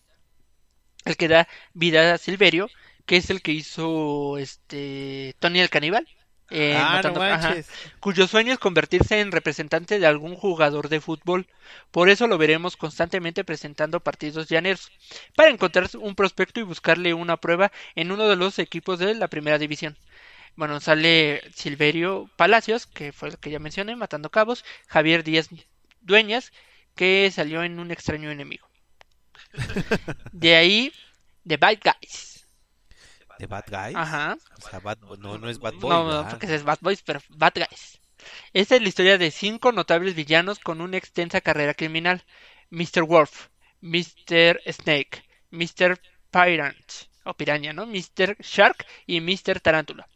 [1.05, 2.67] el que da vida a Silverio,
[3.05, 6.07] que es el que hizo este Tony el Caníbal.
[6.51, 7.55] en Ah, no Matando- ajá,
[7.99, 11.45] cuyo sueño es convertirse en representante de algún jugador de fútbol.
[11.91, 14.91] Por eso lo veremos constantemente presentando partidos llaneros,
[15.35, 19.27] para encontrar un prospecto y buscarle una prueba en uno de los equipos de la
[19.27, 19.95] primera división.
[20.59, 25.47] Bueno, sale Silverio Palacios, que fue el que ya mencioné, Matando Cabos, Javier Díaz
[26.01, 26.51] Dueñas,
[26.95, 28.67] que salió en Un extraño enemigo.
[30.33, 30.91] De ahí,
[31.47, 32.45] The Bad Guys.
[33.37, 33.95] ¿De Bad Guys?
[33.95, 34.37] Ajá.
[34.57, 35.89] O sea, Bad- no, no es Bad Boy.
[35.91, 36.29] No, no, ¿verdad?
[36.29, 38.01] porque es Bad Boys, pero Bad Guys.
[38.51, 42.25] Esta es la historia de cinco notables villanos con una extensa carrera criminal.
[42.69, 43.03] Mr.
[43.03, 43.47] Wolf,
[43.79, 44.59] Mr.
[44.73, 46.01] Snake, Mr.
[46.29, 46.91] Pirant,
[47.23, 47.85] o Piraña, ¿no?
[47.85, 48.35] Mr.
[48.41, 49.61] Shark y Mr.
[49.61, 50.09] Tarántula.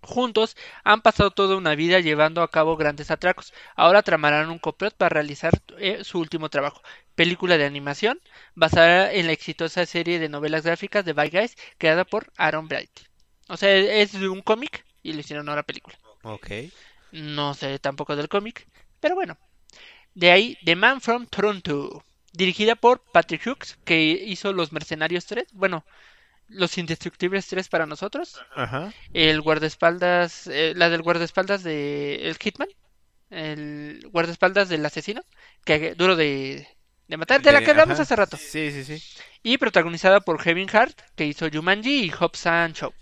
[0.00, 3.52] Juntos han pasado toda una vida llevando a cabo grandes atracos.
[3.74, 6.82] Ahora tramarán un complot para realizar eh, su último trabajo,
[7.14, 8.20] película de animación
[8.54, 12.90] basada en la exitosa serie de novelas gráficas de Bad Guys creada por Aaron Bright.
[13.48, 15.98] O sea, es de un cómic y lo hicieron ahora película.
[16.22, 16.50] Ok.
[17.12, 18.68] No sé tampoco del cómic,
[19.00, 19.38] pero bueno.
[20.14, 25.46] De ahí, The Man from Toronto, dirigida por Patrick Hughes, que hizo Los Mercenarios 3,
[25.52, 25.84] bueno,
[26.48, 28.92] Los Indestructibles 3 para nosotros, Ajá.
[29.12, 32.68] el guardaespaldas, eh, la del guardaespaldas de el Hitman,
[33.30, 35.22] el guardaespaldas del asesino,
[35.64, 36.66] que duro de,
[37.06, 38.02] de matar, de la que hablamos ajá.
[38.02, 38.36] hace rato.
[38.36, 39.02] Sí, sí, sí.
[39.42, 42.92] Y protagonizada por Kevin Hart, que hizo Jumanji y Hobbs and Shaw.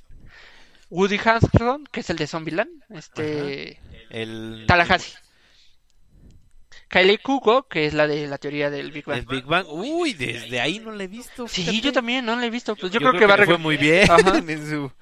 [0.91, 3.81] Woody Harrelson, que es el de Zombieland, este
[4.11, 5.15] El, Tallahassee.
[6.89, 9.19] Kylie Kuko, que es la de la teoría del Big Bang.
[9.19, 9.67] el Big Bang.
[9.69, 11.49] Uy, desde ahí no la he visto.
[11.49, 11.81] Sí, fíjate.
[11.81, 12.77] yo también no la he visto.
[12.77, 14.11] Pues yo, Yo creo, que va a fue muy bien.
[14.11, 14.39] Ajá.
[14.47, 14.93] en su-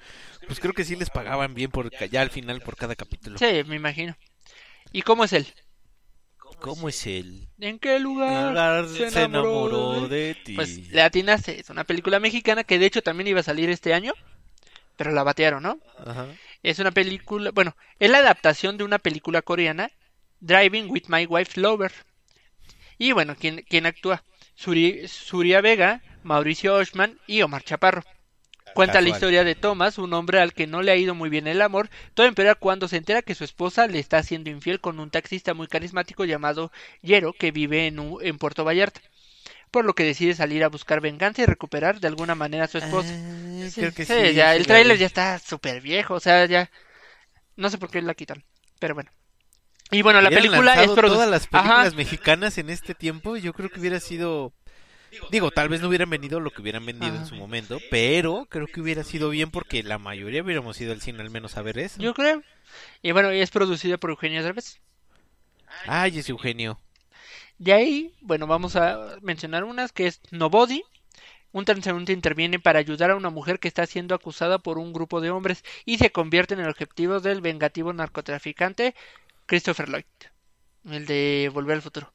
[0.47, 3.37] Pues creo que sí les pagaban bien por ya al final por cada capítulo.
[3.37, 4.15] Sí, me imagino.
[4.91, 5.47] ¿Y cómo es él?
[6.59, 7.47] ¿Cómo es él?
[7.59, 10.55] ¿En qué lugar, lugar se enamoró de ti?
[10.55, 11.59] Pues le atinaste.
[11.59, 14.13] Es una película mexicana que de hecho también iba a salir este año,
[14.95, 15.79] pero la batearon, ¿no?
[16.03, 16.27] Ajá.
[16.63, 19.91] Es una película, bueno, es la adaptación de una película coreana,
[20.45, 21.91] Driving with My Wife Lover.
[22.97, 24.23] Y bueno, ¿quién, quién actúa?
[24.57, 28.03] Suri- Suria Vega, Mauricio Oshman y Omar Chaparro.
[28.73, 31.47] Cuenta la historia de Thomas, un hombre al que no le ha ido muy bien
[31.47, 34.99] el amor, todo empeora cuando se entera que su esposa le está siendo infiel con
[34.99, 36.71] un taxista muy carismático llamado
[37.01, 39.01] Yero que vive en, un- en Puerto Vallarta.
[39.71, 42.77] Por lo que decide salir a buscar venganza y recuperar de alguna manera a su
[42.77, 43.13] esposa.
[43.13, 46.19] Ah, Sí, creo que sí, sí, ya, sí el tráiler ya está súper viejo, o
[46.19, 46.69] sea, ya
[47.57, 48.43] no sé por qué la quitan,
[48.79, 49.11] pero bueno.
[49.91, 51.95] Y bueno, la película es produ- todas las películas Ajá.
[51.95, 54.51] mexicanas en este tiempo, yo creo que hubiera sido
[55.31, 58.67] digo, tal vez no hubieran vendido lo que hubieran vendido en su momento, pero creo
[58.67, 61.77] que hubiera sido bien porque la mayoría hubiéramos ido al cine al menos a ver
[61.77, 62.01] eso.
[62.01, 62.43] Yo creo.
[63.01, 64.79] Y bueno, y es producida por Eugenio Derbez.
[65.87, 66.79] Ay, es Eugenio.
[67.57, 70.81] De ahí, bueno, vamos a mencionar unas que es Nobody,
[71.53, 75.21] Un transeúnte interviene para ayudar a una mujer que está siendo acusada por un grupo
[75.21, 78.93] de hombres y se convierte en el objetivo del vengativo narcotraficante
[79.45, 80.05] Christopher Lloyd,
[80.85, 82.13] el de Volver al Futuro.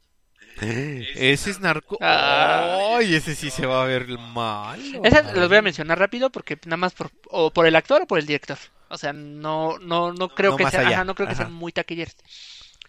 [0.61, 1.97] Ese es narco.
[2.01, 2.97] Ah.
[2.99, 4.81] Ay, ese sí se va a ver mal.
[5.05, 8.07] Esas los voy a mencionar rápido porque nada más por, o por el actor o
[8.07, 8.59] por el director.
[8.89, 11.45] O sea, no, no, no creo No que sea, ajá, no creo que Ajá.
[11.45, 12.17] sean muy taquilleros.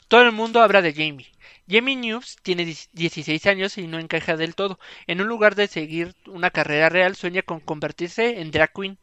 [0.08, 1.32] Todo el mundo habla de Jamie.
[1.70, 4.80] Jamie News tiene 10 16 años y no encaja del todo.
[5.08, 9.00] En un lugar de seguir una carrera real, sueña con convertirse en drag queen.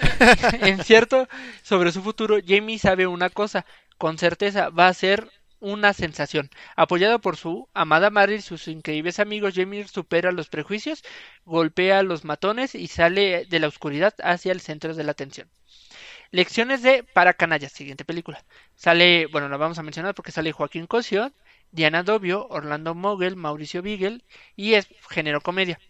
[0.60, 1.28] en cierto,
[1.62, 3.66] sobre su futuro, Jamie sabe una cosa,
[3.98, 5.28] con certeza va a ser
[5.60, 6.50] una sensación.
[6.76, 11.02] Apoyado por su amada madre y sus increíbles amigos, Jamie supera los prejuicios,
[11.44, 15.50] golpea a los matones y sale de la oscuridad hacia el centro de la atención.
[16.30, 18.44] Lecciones de Para Canallas, siguiente película.
[18.74, 21.32] Sale, bueno, la vamos a mencionar porque sale Joaquín Cosio,
[21.72, 24.22] Diana Dobio, Orlando Mogel, Mauricio Beagle
[24.54, 25.80] y es género comedia.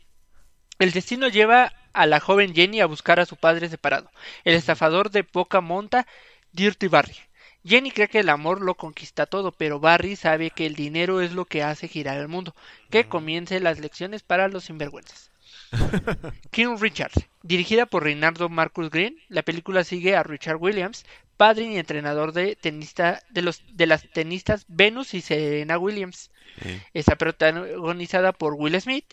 [0.78, 4.10] El destino lleva a la joven Jenny a buscar a su padre separado,
[4.44, 6.06] el estafador de poca monta,
[6.52, 7.16] Dirty Barry.
[7.64, 11.32] Jenny cree que el amor lo conquista todo, pero Barry sabe que el dinero es
[11.32, 12.54] lo que hace girar el mundo.
[12.90, 15.30] Que comience las lecciones para los sinvergüenzas.
[16.50, 21.04] King Richard, dirigida por Reinaldo Marcus Green, la película sigue a Richard Williams,
[21.36, 26.30] padre y entrenador de tenista de los de las tenistas Venus y Serena Williams.
[26.92, 29.04] Está protagonizada por Will Smith.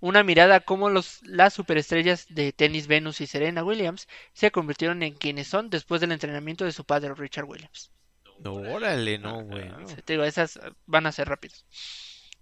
[0.00, 5.02] Una mirada a cómo los, las superestrellas de tenis Venus y Serena Williams se convirtieron
[5.02, 7.90] en quienes son después del entrenamiento de su padre Richard Williams.
[8.38, 9.68] No, órale, no, güey.
[10.04, 11.64] Te digo, esas van a ser rápidas.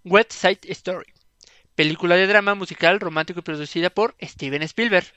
[0.03, 1.11] West Side Story.
[1.75, 5.07] Película de drama musical romántico y producida por Steven Spielberg.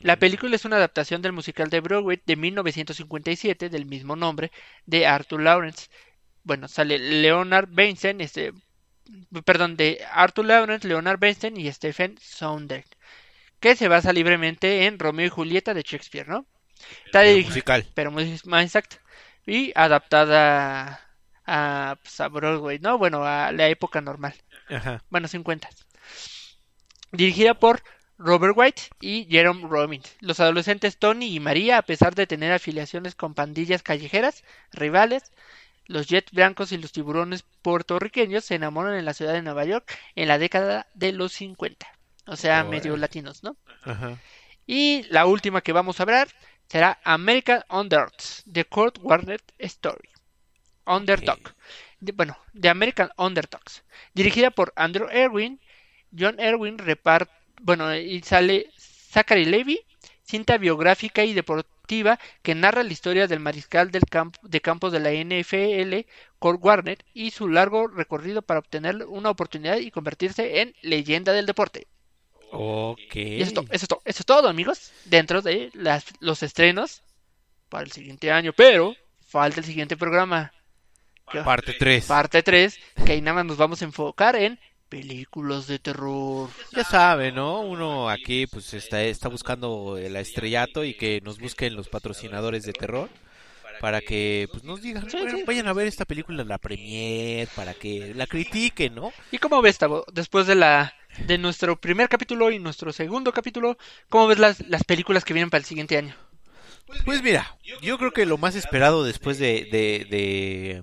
[0.00, 4.52] La película es una adaptación del musical de Broadway de 1957 del mismo nombre
[4.86, 5.88] de Arthur Lawrence.
[6.44, 8.52] Bueno, sale Leonard Bernstein, este,
[9.44, 12.84] perdón, de Arthur Lawrence, Leonard Bernstein y Stephen Sondheim,
[13.60, 16.46] que se basa libremente en Romeo y Julieta de Shakespeare, ¿no?
[17.06, 17.86] Está Pero dirigi- musical.
[17.94, 18.96] Pero muy- más exacto.
[19.46, 21.00] Y adaptada
[21.46, 22.98] a, pues, a Broadway, ¿no?
[22.98, 24.34] Bueno, a la época normal.
[24.68, 25.02] Ajá.
[25.10, 25.68] Bueno, 50.
[27.12, 27.82] Dirigida por
[28.18, 30.16] Robert White y Jerome Robbins.
[30.20, 35.32] Los adolescentes Tony y María, a pesar de tener afiliaciones con pandillas callejeras, rivales,
[35.88, 39.98] los jets blancos y los tiburones puertorriqueños se enamoran en la ciudad de Nueva York
[40.14, 41.86] en la década de los 50.
[42.26, 43.56] O sea, medio latinos, ¿no?
[43.82, 44.18] Ajá.
[44.66, 46.28] Y la última que vamos a hablar
[46.68, 50.10] será American Underdogs, The Kurt Warner Story.
[50.84, 51.40] Underdog.
[52.00, 53.82] De- bueno, The American Underdogs.
[54.14, 55.60] Dirigida por Andrew Erwin,
[56.16, 57.30] John Erwin repart,
[57.62, 59.80] bueno, y sale Zachary Levy,
[60.28, 65.00] cinta biográfica y deportiva que narra la historia del mariscal del campo, de campos de
[65.00, 66.06] la NFL,
[66.38, 71.46] Kurt Warner, y su largo recorrido para obtener una oportunidad y convertirse en leyenda del
[71.46, 71.86] deporte.
[72.50, 73.16] Ok.
[73.16, 77.02] Y eso es, to- eso es eso es todo, amigos, dentro de las, los estrenos
[77.68, 78.52] para el siguiente año.
[78.52, 78.94] Pero
[79.26, 80.52] falta el siguiente programa.
[81.44, 82.06] Parte 3.
[82.06, 84.58] Parte 3, que ahí nada más nos vamos a enfocar en
[84.88, 86.50] películas de terror.
[86.72, 87.60] Ya sabe, ¿no?
[87.60, 92.72] Uno aquí pues está, está buscando el estrellato y que nos busquen los patrocinadores de
[92.72, 93.08] terror
[93.80, 97.74] para que pues nos digan, "Bueno, vayan a ver esta película en la premier, para
[97.74, 99.12] que la critiquen, ¿no?
[99.30, 100.04] ¿Y cómo ves, Tavo?
[100.12, 100.94] Después de la
[101.26, 103.76] de nuestro primer capítulo y nuestro segundo capítulo,
[104.08, 106.14] ¿cómo ves las, las películas que vienen para el siguiente año?
[107.04, 110.82] Pues mira, yo creo que lo más esperado después de, de, de,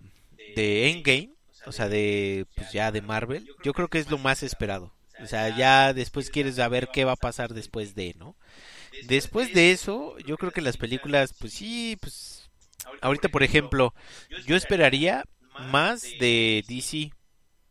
[0.55, 1.34] de Endgame,
[1.65, 4.93] o sea, de pues ya de Marvel, yo creo que es lo más esperado.
[5.21, 8.35] O sea, ya después quieres saber qué va a pasar después de, ¿no?
[9.07, 12.49] Después de eso, yo creo que las películas, pues sí, pues
[13.01, 13.93] ahorita por ejemplo,
[14.45, 15.23] yo esperaría
[15.69, 17.11] más de DC.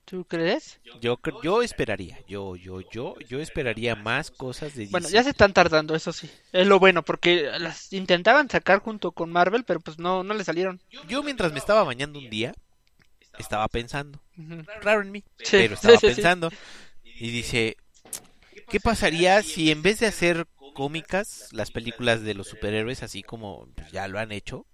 [0.04, 0.80] ¿Tú crees?
[1.00, 4.92] Yo yo esperaría, yo yo yo yo esperaría más cosas de DC.
[4.92, 6.30] Bueno, ya se están tardando, eso sí.
[6.52, 10.44] Es lo bueno, porque las intentaban sacar junto con Marvel, pero pues no, no le
[10.44, 10.80] salieron.
[11.08, 12.54] Yo mientras me estaba bañando un día,
[13.36, 14.22] estaba pensando,
[14.82, 16.52] raro en mí, Sí, pero estaba pensando
[17.18, 17.76] y dice,
[18.68, 23.68] ¿qué pasaría si en vez de hacer cómicas las películas de los superhéroes así como
[23.92, 24.66] ya lo han hecho,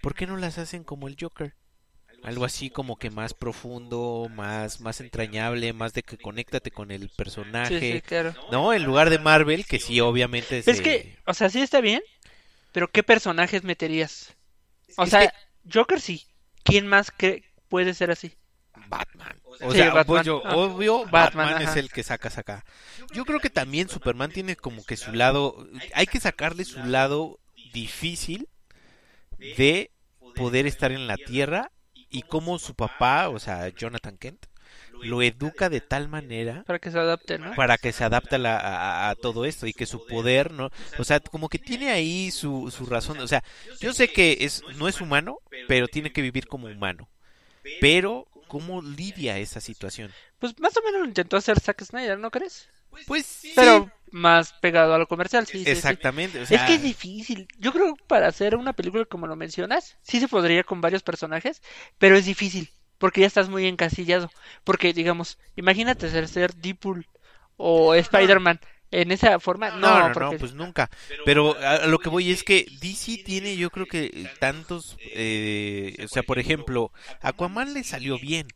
[0.00, 1.54] ¿por qué no las hacen como el Joker?
[2.22, 7.10] Algo así como que más profundo, más más entrañable, más de que conéctate con el
[7.10, 7.76] personaje.
[7.78, 8.34] Sí, sí, claro.
[8.50, 11.80] No, en lugar de Marvel, que sí obviamente Es se- que, o sea, sí está
[11.80, 12.02] bien,
[12.72, 14.36] pero ¿qué personajes meterías?
[14.96, 15.32] O Es sea,
[15.72, 16.26] Joker sí.
[16.64, 18.32] ¿Quién más que puede ser así?
[18.88, 19.40] Batman.
[19.62, 20.04] O Sí, sea, Batman.
[20.06, 20.54] pues yo, Ah.
[20.56, 22.64] obvio, Batman, Batman, es el que sacas acá.
[23.12, 27.40] Yo creo que también Superman tiene como que su lado, hay que sacarle su lado
[27.72, 28.48] difícil
[29.38, 29.90] de
[30.34, 31.70] poder estar en la Tierra
[32.10, 34.46] y cómo su papá, o sea, Jonathan Kent,
[35.02, 37.54] lo educa de tal manera Para que se adapte, ¿no?
[37.54, 40.70] para que se adapte a, la- a- a todo esto y que su poder no
[40.98, 43.44] o sea como que tiene ahí su, su razón o sea
[43.78, 45.38] yo sé que es no es humano
[45.68, 47.10] pero tiene que vivir como humano
[47.80, 52.30] pero cómo lidia esa situación Pues más o menos lo intentó hacer Zack Snyder, ¿no
[52.30, 52.68] crees?
[53.06, 55.58] pues sí Pero más pegado a lo comercial, sí.
[55.58, 55.70] sí, sí.
[55.70, 57.48] exactamente o Es que es difícil.
[57.58, 61.02] Yo creo que para hacer una película como lo mencionas, sí se podría con varios
[61.02, 61.60] personajes,
[61.98, 64.30] pero es difícil, porque ya estás muy encasillado.
[64.64, 67.06] Porque, digamos, imagínate ser, ser Deadpool
[67.56, 68.60] o Spider-Man
[68.90, 69.70] en esa forma.
[69.70, 70.34] No, no, no, porque...
[70.34, 70.90] no, pues nunca.
[71.24, 76.08] Pero a, lo que voy es que DC tiene, yo creo que tantos, eh, o
[76.08, 78.46] sea, por ejemplo, Aquaman le salió bien.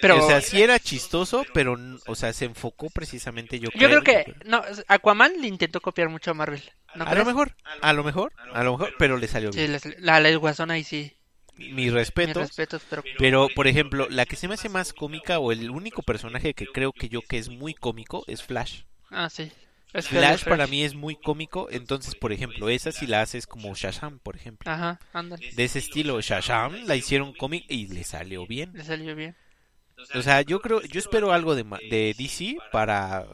[0.00, 1.76] Pero o sea, sí era chistoso, pero,
[2.06, 3.88] o sea, se enfocó precisamente, yo creo.
[3.90, 6.62] yo creo que no, Aquaman le intentó copiar mucho a Marvel.
[6.94, 7.18] ¿no a crees?
[7.18, 9.72] lo mejor, a lo mejor, a lo mejor, pero le salió Sí, bien.
[9.72, 11.12] les- la, la Guasón ahí sí.
[11.56, 12.42] Mis Mis respetos.
[12.48, 16.02] respetos, pero Pero, por ejemplo, la que se me hace más cómica o el único
[16.02, 18.82] personaje que creo que yo que es muy cómico es Flash.
[19.10, 19.50] Ah sí.
[19.92, 23.46] Es que Flash para mí es muy cómico, entonces, por ejemplo, esa si la haces
[23.48, 24.70] como Shazam, por ejemplo.
[24.70, 25.50] Ajá, ándale.
[25.52, 28.70] De ese estilo, Shazam la hicieron cómic y le salió bien.
[28.72, 29.34] Le salió bien.
[30.14, 33.26] O sea, yo creo, yo espero algo de, de DC para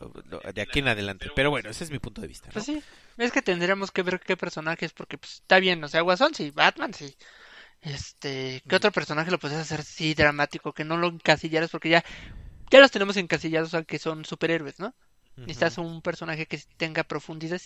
[0.54, 1.30] de aquí en adelante.
[1.34, 2.48] Pero bueno, ese es mi punto de vista.
[2.48, 2.54] ¿no?
[2.54, 2.82] Pues sí,
[3.18, 6.50] es que tendríamos que ver qué personajes, porque pues está bien, o sea, Guasón sí,
[6.50, 7.14] Batman sí.
[7.82, 10.72] Este, ¿qué otro personaje lo puedes hacer sí dramático?
[10.72, 12.04] Que no lo encasillaras, porque ya,
[12.70, 14.94] ya los tenemos encasillados que son superhéroes, ¿no?
[15.36, 17.60] Necesitas un personaje que tenga profundidad.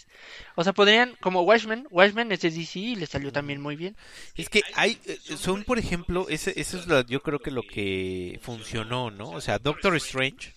[0.56, 3.96] O sea, podrían, como Watchmen, Watchmen es de DC y le salió también muy bien.
[4.34, 7.62] Es que hay, eh, son por ejemplo, ese, eso es lo, yo creo que lo
[7.62, 9.30] que funcionó, ¿no?
[9.30, 10.52] O sea, Doctor Strange,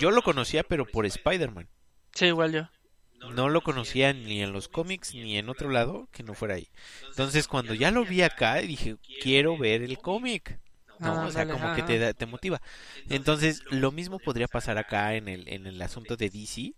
[0.00, 1.68] yo lo conocía pero por Spider-Man.
[2.14, 2.68] Sí, igual yo.
[3.34, 6.68] No lo conocía ni en los cómics ni en otro lado que no fuera ahí.
[7.08, 10.58] Entonces cuando ya lo vi acá dije, quiero ver el cómic.
[10.98, 11.08] ¿No?
[11.20, 12.60] Ah, o sea, dale, como que te, da- te motiva.
[13.08, 16.72] Entonces, lo mismo podría pasar acá en el, en el asunto de DC.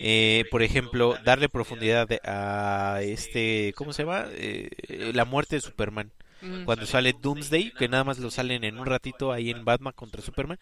[0.00, 4.26] Eh, por ejemplo, darle profundidad de- a este, ¿cómo se llama?
[4.32, 6.12] Eh, la muerte de Superman.
[6.40, 6.64] Mm.
[6.64, 10.22] Cuando sale Doomsday, que nada más lo salen en un ratito ahí en Batman contra
[10.22, 10.58] Superman,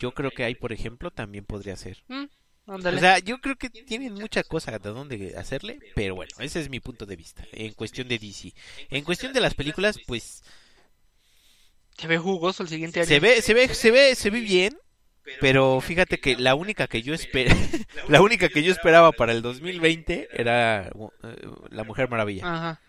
[0.00, 2.02] yo creo que ahí, por ejemplo, también podría ser.
[2.08, 2.24] Mm.
[2.66, 6.70] O sea, yo creo que tienen mucha cosa de dónde hacerle, pero bueno, ese es
[6.70, 8.54] mi punto de vista en cuestión de DC.
[8.88, 10.42] En cuestión de las películas, pues
[11.98, 13.08] Se ve jugoso el siguiente año.
[13.08, 14.76] se ve, se ve, se ve, se ve bien,
[15.40, 17.50] pero fíjate que la única que yo esperé,
[18.08, 21.36] la única que yo esperaba para el 2020 era eh,
[21.70, 22.80] La Mujer Maravilla Ajá.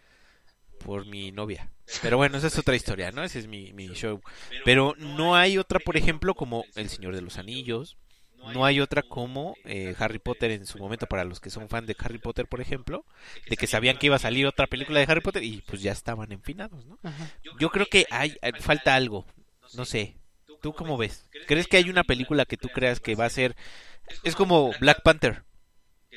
[0.79, 1.71] por mi novia.
[2.01, 3.23] Pero bueno, esa es otra historia, ¿no?
[3.23, 4.21] Ese es mi, mi show.
[4.63, 7.95] Pero no hay otra, por ejemplo, como El Señor de los Anillos.
[8.53, 11.85] No hay otra como eh, Harry Potter en su momento para los que son fan
[11.85, 13.05] de Harry Potter, por ejemplo,
[13.49, 15.91] de que sabían que iba a salir otra película de Harry Potter y pues ya
[15.91, 16.99] estaban enfinados, ¿no?
[17.03, 17.31] Ajá.
[17.59, 19.25] Yo creo que hay eh, falta algo,
[19.73, 20.17] no sé.
[20.61, 21.29] ¿Tú cómo ves?
[21.47, 23.55] ¿Crees que hay una película que tú creas que va a ser
[24.23, 25.43] es como Black Panther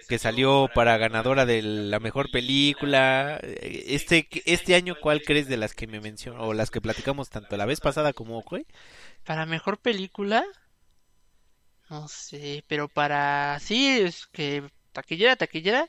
[0.09, 5.57] que salió para ganadora de la mejor película Eh, este este año cuál crees de
[5.57, 8.67] las que me mencionó o las que platicamos tanto la vez pasada como hoy?
[9.25, 10.45] Para mejor película,
[11.91, 15.89] no sé, pero para sí es que taquillera, taquillera,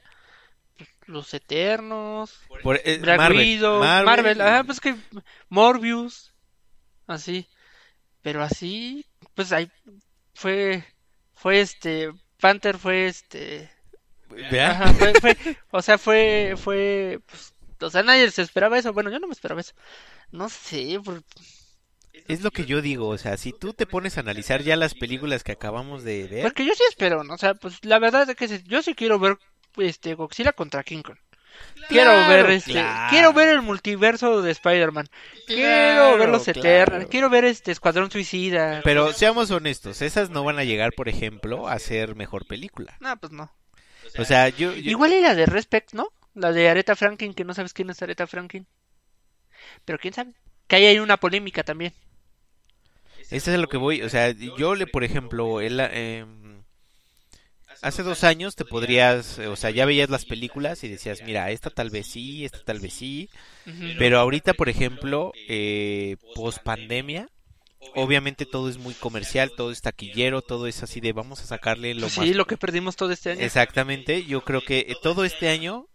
[0.78, 4.96] pues, Los Eternos, Por, eh, Black Marvel, Widow, Marvel, Marvel, ah, pues que
[5.50, 6.34] Morbius,
[7.08, 7.48] así,
[8.22, 9.72] pero así, pues ahí
[10.34, 10.84] fue,
[11.36, 13.72] fue este, Panther fue este,
[14.30, 14.72] ¿Vea?
[14.72, 15.38] ajá, fue, fue,
[15.72, 19.34] o sea, fue, fue, pues, o sea, nadie se esperaba eso, bueno, yo no me
[19.34, 19.74] esperaba eso,
[20.32, 21.24] no sé, por-
[22.28, 24.94] Es lo que yo digo, o sea, si tú te pones a analizar ya las
[24.96, 27.34] películas que acabamos de ver, Porque yo sí espero, ¿no?
[27.34, 29.38] O sea, pues la verdad es que yo sí quiero ver
[29.78, 31.18] este Godzilla contra King Kong.
[31.90, 33.10] Quiero Claro, ver este, claro.
[33.10, 35.08] quiero ver el multiverso de Spider-Man.
[35.46, 36.60] quiero ver los claro.
[36.60, 38.82] Eternals, quiero ver este Escuadrón Suicida.
[38.84, 42.96] pero seamos honestos, esas no van a llegar, por ejemplo, a ser mejor película.
[43.02, 43.52] No, pues no.
[44.18, 46.08] O sea, yo, yo- Igual y la de Respect, ¿no?
[46.34, 48.66] La de Aretha Franklin, que no sabes quién es Aretha Franklin.
[49.86, 50.34] Pero quién sabe.
[50.68, 51.94] Que ahí hay una polémica también.
[53.32, 54.02] Eso es a lo que voy.
[54.02, 56.26] O sea, yo le, por ejemplo, él, eh,
[57.82, 61.70] hace dos años te podrías, o sea, ya veías las películas y decías, mira, esta
[61.70, 63.30] tal vez sí, esta tal vez sí.
[63.98, 67.30] Pero ahorita, por ejemplo, eh, post pandemia,
[67.96, 71.94] obviamente todo es muy comercial, todo es taquillero, todo es así de vamos a sacarle
[71.94, 72.28] lo Pues más.
[72.28, 73.42] sí, lo que perdimos todo este año.
[73.42, 75.88] Exactamente, yo creo que eh, todo este año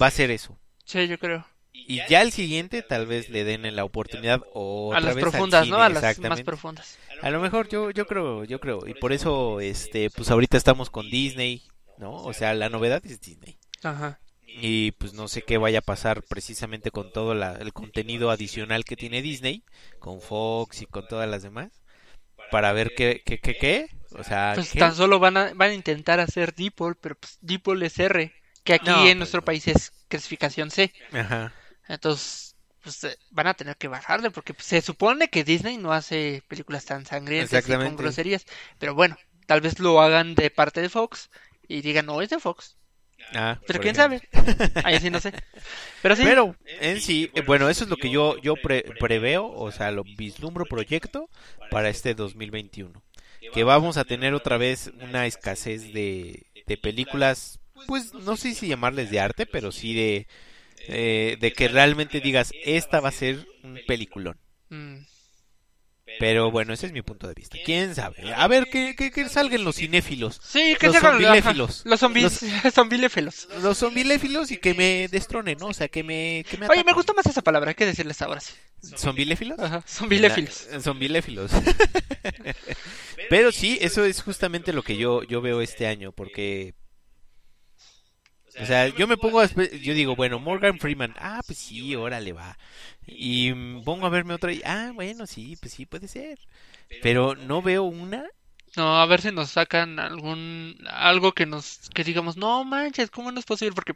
[0.00, 0.58] va a ser eso.
[0.84, 1.46] Sí, yo creo.
[1.76, 5.30] Y ya el siguiente tal vez le den la oportunidad otra a las vez al
[5.30, 5.82] profundas, ¿no?
[5.82, 6.98] A las más profundas.
[7.20, 10.88] A lo mejor yo yo creo, yo creo y por eso este pues ahorita estamos
[10.88, 11.62] con Disney,
[11.98, 12.12] ¿no?
[12.14, 13.58] O sea, la novedad es Disney.
[13.82, 14.18] Ajá.
[14.46, 18.84] y pues no sé qué vaya a pasar precisamente con todo la- el contenido adicional
[18.84, 19.64] que tiene Disney,
[19.98, 21.72] con Fox y con todas las demás,
[22.52, 24.78] para ver qué, qué, qué, qué, o sea, Pues ¿qué?
[24.78, 28.74] tan solo van a, van a intentar hacer Deepol, pero pues Deepol es R, que
[28.74, 30.92] aquí No, en pues, nuestro país es clasificación C.
[31.12, 31.52] Ajá.
[31.88, 35.92] Entonces, pues eh, van a tener que bajarle, porque pues, se supone que Disney no
[35.92, 38.44] hace películas tan sangrientas y con groserías.
[38.78, 39.16] Pero bueno,
[39.46, 41.30] tal vez lo hagan de parte de Fox
[41.68, 42.76] y digan, no, es de Fox.
[43.34, 43.94] Ah, Pero quién ejemplo.
[43.94, 44.22] sabe.
[44.82, 45.32] Ahí sí no sé.
[46.02, 46.22] Pero sí.
[46.22, 50.04] Pero en sí, bueno, eso es lo que yo yo pre- preveo, o sea, lo
[50.04, 51.28] vislumbro proyecto
[51.70, 53.02] para este 2021,
[53.52, 58.68] que vamos a tener otra vez una escasez de, de películas, pues no sé si
[58.68, 60.26] llamarles de arte, pero sí de
[60.88, 64.38] eh, de que realmente digas esta va a ser un peliculón.
[64.70, 64.98] Mm.
[66.20, 67.56] Pero bueno, ese es mi punto de vista.
[67.64, 68.34] ¿Quién sabe?
[68.34, 70.38] A ver, que, que, que salgan los cinéfilos.
[70.44, 71.82] Sí, que los zombiléfilos.
[71.86, 73.48] Los zombies, zombiléfilos.
[73.50, 75.68] Los, los zombiléfilos y que me destronen, ¿no?
[75.68, 78.20] O sea, que me, que me Oye, me gustó más esa palabra, hay que decirles
[78.20, 78.52] ahora sí.
[78.96, 79.58] ¿Zombiléfilos?
[79.58, 80.68] Ajá, zombiléfilos.
[80.70, 81.50] La- Zombiléfilos.
[83.30, 86.74] Pero sí, eso es justamente lo que yo, yo veo este año, porque...
[88.60, 89.46] O sea, yo me pongo a...
[89.46, 92.56] Yo digo, bueno, Morgan Freeman, ah, pues sí, órale, va.
[93.06, 93.52] Y
[93.82, 96.38] pongo a verme otra y, ah, bueno, sí, pues sí, puede ser.
[97.02, 98.24] Pero no veo una...
[98.76, 103.30] No, a ver si nos sacan algún algo que nos que digamos, no manches, ¿cómo
[103.30, 103.72] no es posible?
[103.74, 103.94] Porque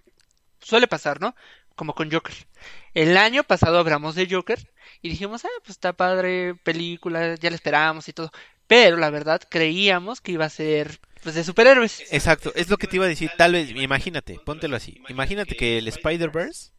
[0.61, 1.35] suele pasar, ¿no?
[1.75, 2.35] Como con Joker.
[2.95, 4.71] El año pasado hablamos de Joker
[5.03, 8.31] y dijimos, ah, pues está padre, película, ya la esperábamos y todo.
[8.69, 12.01] Pero la verdad creíamos que iba a ser pues de superhéroes.
[12.13, 15.01] Exacto, es lo que te iba a decir, tal vez, imagínate, póntelo así.
[15.09, 16.71] Imagínate que el Spider-Verse,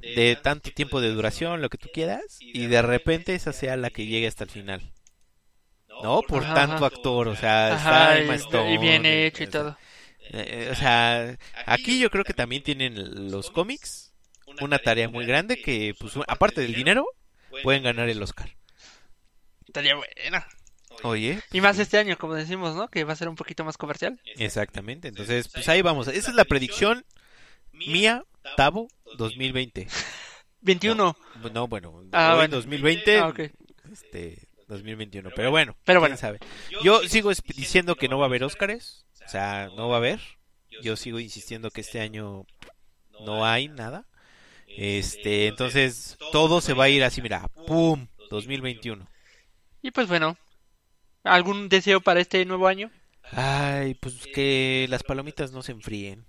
[0.00, 3.90] de tanto tiempo de duración, lo que tú quieras, y de repente esa sea la
[3.90, 4.82] que llegue hasta el final.
[6.02, 6.86] No, por Ajá, tanto ajá.
[6.86, 9.78] actor, o sea, Ajá, está y- Stone, y bien hecho y sea, todo.
[10.32, 14.12] eh, o sea, aquí yo creo que también tienen los cómics
[14.60, 17.06] una tarea muy grande que, pues, aparte del dinero,
[17.62, 18.50] pueden ganar el Oscar.
[19.66, 20.46] Estaría buena.
[21.02, 22.88] Oye, Y más este año, como decimos, ¿no?
[22.88, 24.20] Que va a ser un poquito más comercial.
[24.36, 25.08] exactamente.
[25.08, 26.08] Entonces, pues ahí vamos.
[26.08, 27.04] Esa es la predicción
[27.72, 28.24] mía,
[28.56, 29.88] Tavo, 2020.
[30.60, 31.16] 21.
[31.42, 32.56] No, no, bueno, Ah, hoy bueno.
[32.56, 33.40] 2020, Ah, ok.
[33.92, 34.38] este,
[34.68, 35.30] 2021.
[35.36, 36.16] Pero bueno, Pero bueno.
[36.16, 36.38] sabe.
[36.82, 40.20] Yo sigo diciendo que no va a haber Óscares, o sea, no va a haber.
[40.82, 42.46] Yo sigo insistiendo que este año
[43.26, 44.06] no hay nada.
[44.66, 49.06] Este, entonces todo se va a ir así, mira, pum, 2021.
[49.82, 50.36] Y pues bueno,
[51.24, 52.90] ¿algún deseo para este nuevo año?
[53.32, 56.24] Ay, pues que las palomitas no se enfríen.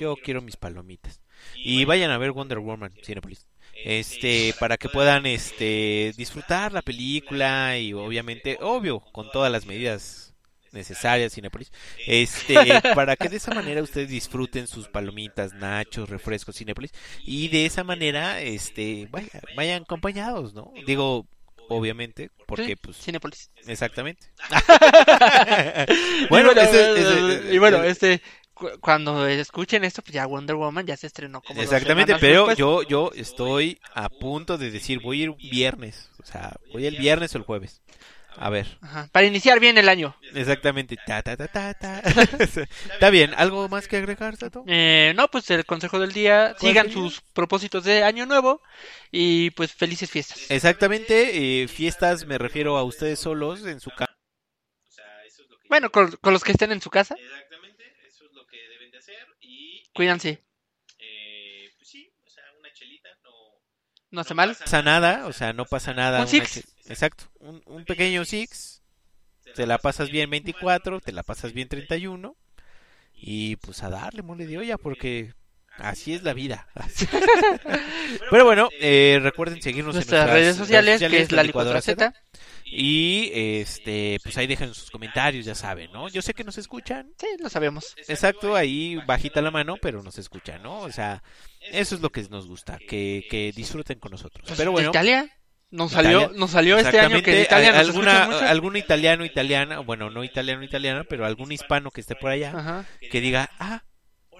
[0.00, 1.20] Yo quiero mis palomitas.
[1.54, 3.46] Y vayan a ver Wonder Woman, Cinepolis.
[3.84, 10.34] Este, para que puedan este disfrutar la película y obviamente, obvio, con todas las medidas
[10.72, 11.70] necesarias, Cinepolis.
[12.06, 12.54] Este,
[12.94, 16.92] para que de esa manera ustedes disfruten sus palomitas, nachos, refrescos, Cinepolis
[17.24, 20.72] y de esa manera este vaya- vayan acompañados, ¿no?
[20.86, 21.26] Digo,
[21.72, 23.50] obviamente, porque Sí, pues Cinépolis.
[23.66, 24.26] Exactamente.
[26.22, 28.20] y bueno, ese- ese- y bueno, este
[28.54, 32.58] cu- cuando escuchen esto, pues ya Wonder Woman ya se estrenó como Exactamente, pero después.
[32.58, 36.96] yo yo estoy a punto de decir, voy a ir viernes, o sea, voy el
[36.96, 37.82] viernes o el jueves.
[38.36, 38.66] A ver.
[38.80, 40.16] Ajá, para iniciar bien el año.
[40.34, 40.96] Exactamente.
[41.06, 42.00] Ta, ta, ta, ta, ta.
[42.92, 44.64] Está bien, ¿algo más que agregar, Tato?
[44.66, 47.02] Eh, no, pues el consejo del día, ¿Cuál sigan sería?
[47.02, 48.60] sus propósitos de año nuevo
[49.10, 50.50] y pues felices fiestas.
[50.50, 54.12] Exactamente, eh, fiestas me refiero a ustedes solos en su casa.
[55.68, 57.16] Bueno, con, con los que estén en su casa.
[59.94, 60.42] Cuídense.
[64.10, 64.50] No hace mal.
[64.50, 66.18] No pasa nada, o sea, no pasa nada.
[66.18, 66.71] Un una six.
[66.88, 68.82] Exacto, un, un pequeño six.
[69.54, 72.36] Te la pasas bien 24, te la pasas bien 31.
[73.14, 75.34] Y pues a darle mole de olla porque
[75.78, 76.66] así es la vida.
[78.30, 82.12] Pero bueno, eh, recuerden seguirnos Nuestras en nuestras redes sociales, que es la licuadora Z.
[82.64, 86.08] Y este, pues ahí dejen sus comentarios, ya saben, ¿no?
[86.08, 87.12] Yo sé que nos escuchan.
[87.18, 87.94] Sí, lo sabemos.
[88.08, 90.80] Exacto, ahí bajita la mano, pero nos escuchan, ¿no?
[90.80, 91.22] O sea,
[91.70, 94.50] eso es lo que nos gusta, que, que disfruten con nosotros.
[94.56, 95.02] Pero bueno, Pues,
[95.72, 98.38] Nos salió, nos salió este año que en Italia nos alguna, mucho.
[98.44, 102.84] algún italiano, italiana, bueno, no italiano, italiana, pero algún hispano que esté por allá, Ajá.
[103.10, 103.82] que diga, ah,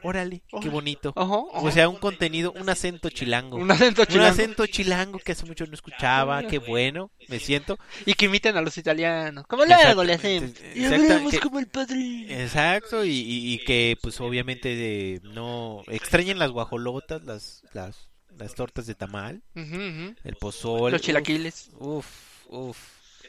[0.03, 1.13] órale, qué bonito.
[1.17, 3.57] Ajá, O sea, un contenido, un acento chilango.
[3.57, 4.29] Un acento Un chilango.
[4.31, 7.79] acento chilango que hace mucho no escuchaba, qué bueno, me siento.
[8.05, 9.47] Y que imiten a los italianos.
[9.47, 10.51] Como Exacto, luego le hacemos.
[10.93, 12.31] Hablamos que- como el padrino.
[12.31, 18.11] Exacto, y, y- y que pues obviamente de- no extrañen las guajolotas, las, las,
[18.43, 21.71] las tortas de tamal, el pozol, Los chilaquiles.
[21.79, 22.07] Uf,
[22.49, 22.77] uf,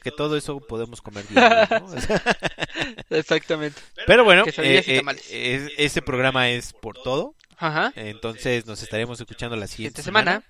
[0.01, 1.87] que todo eso podemos comer diario, ¿no?
[3.09, 3.79] Exactamente.
[4.07, 7.35] Pero bueno, eh, eh, es- este programa es por todo.
[7.57, 7.93] Ajá.
[7.95, 10.43] Entonces nos estaremos escuchando la siguiente semana.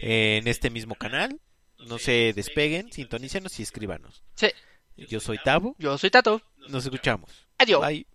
[0.00, 1.40] en este mismo canal.
[1.86, 4.22] No se despeguen, sintonícenos y escríbanos.
[4.36, 4.48] Sí.
[4.96, 5.74] Yo soy Tavo.
[5.78, 6.40] Yo soy Tato.
[6.68, 7.30] Nos escuchamos.
[7.58, 7.84] Adiós.
[7.86, 8.06] Bye.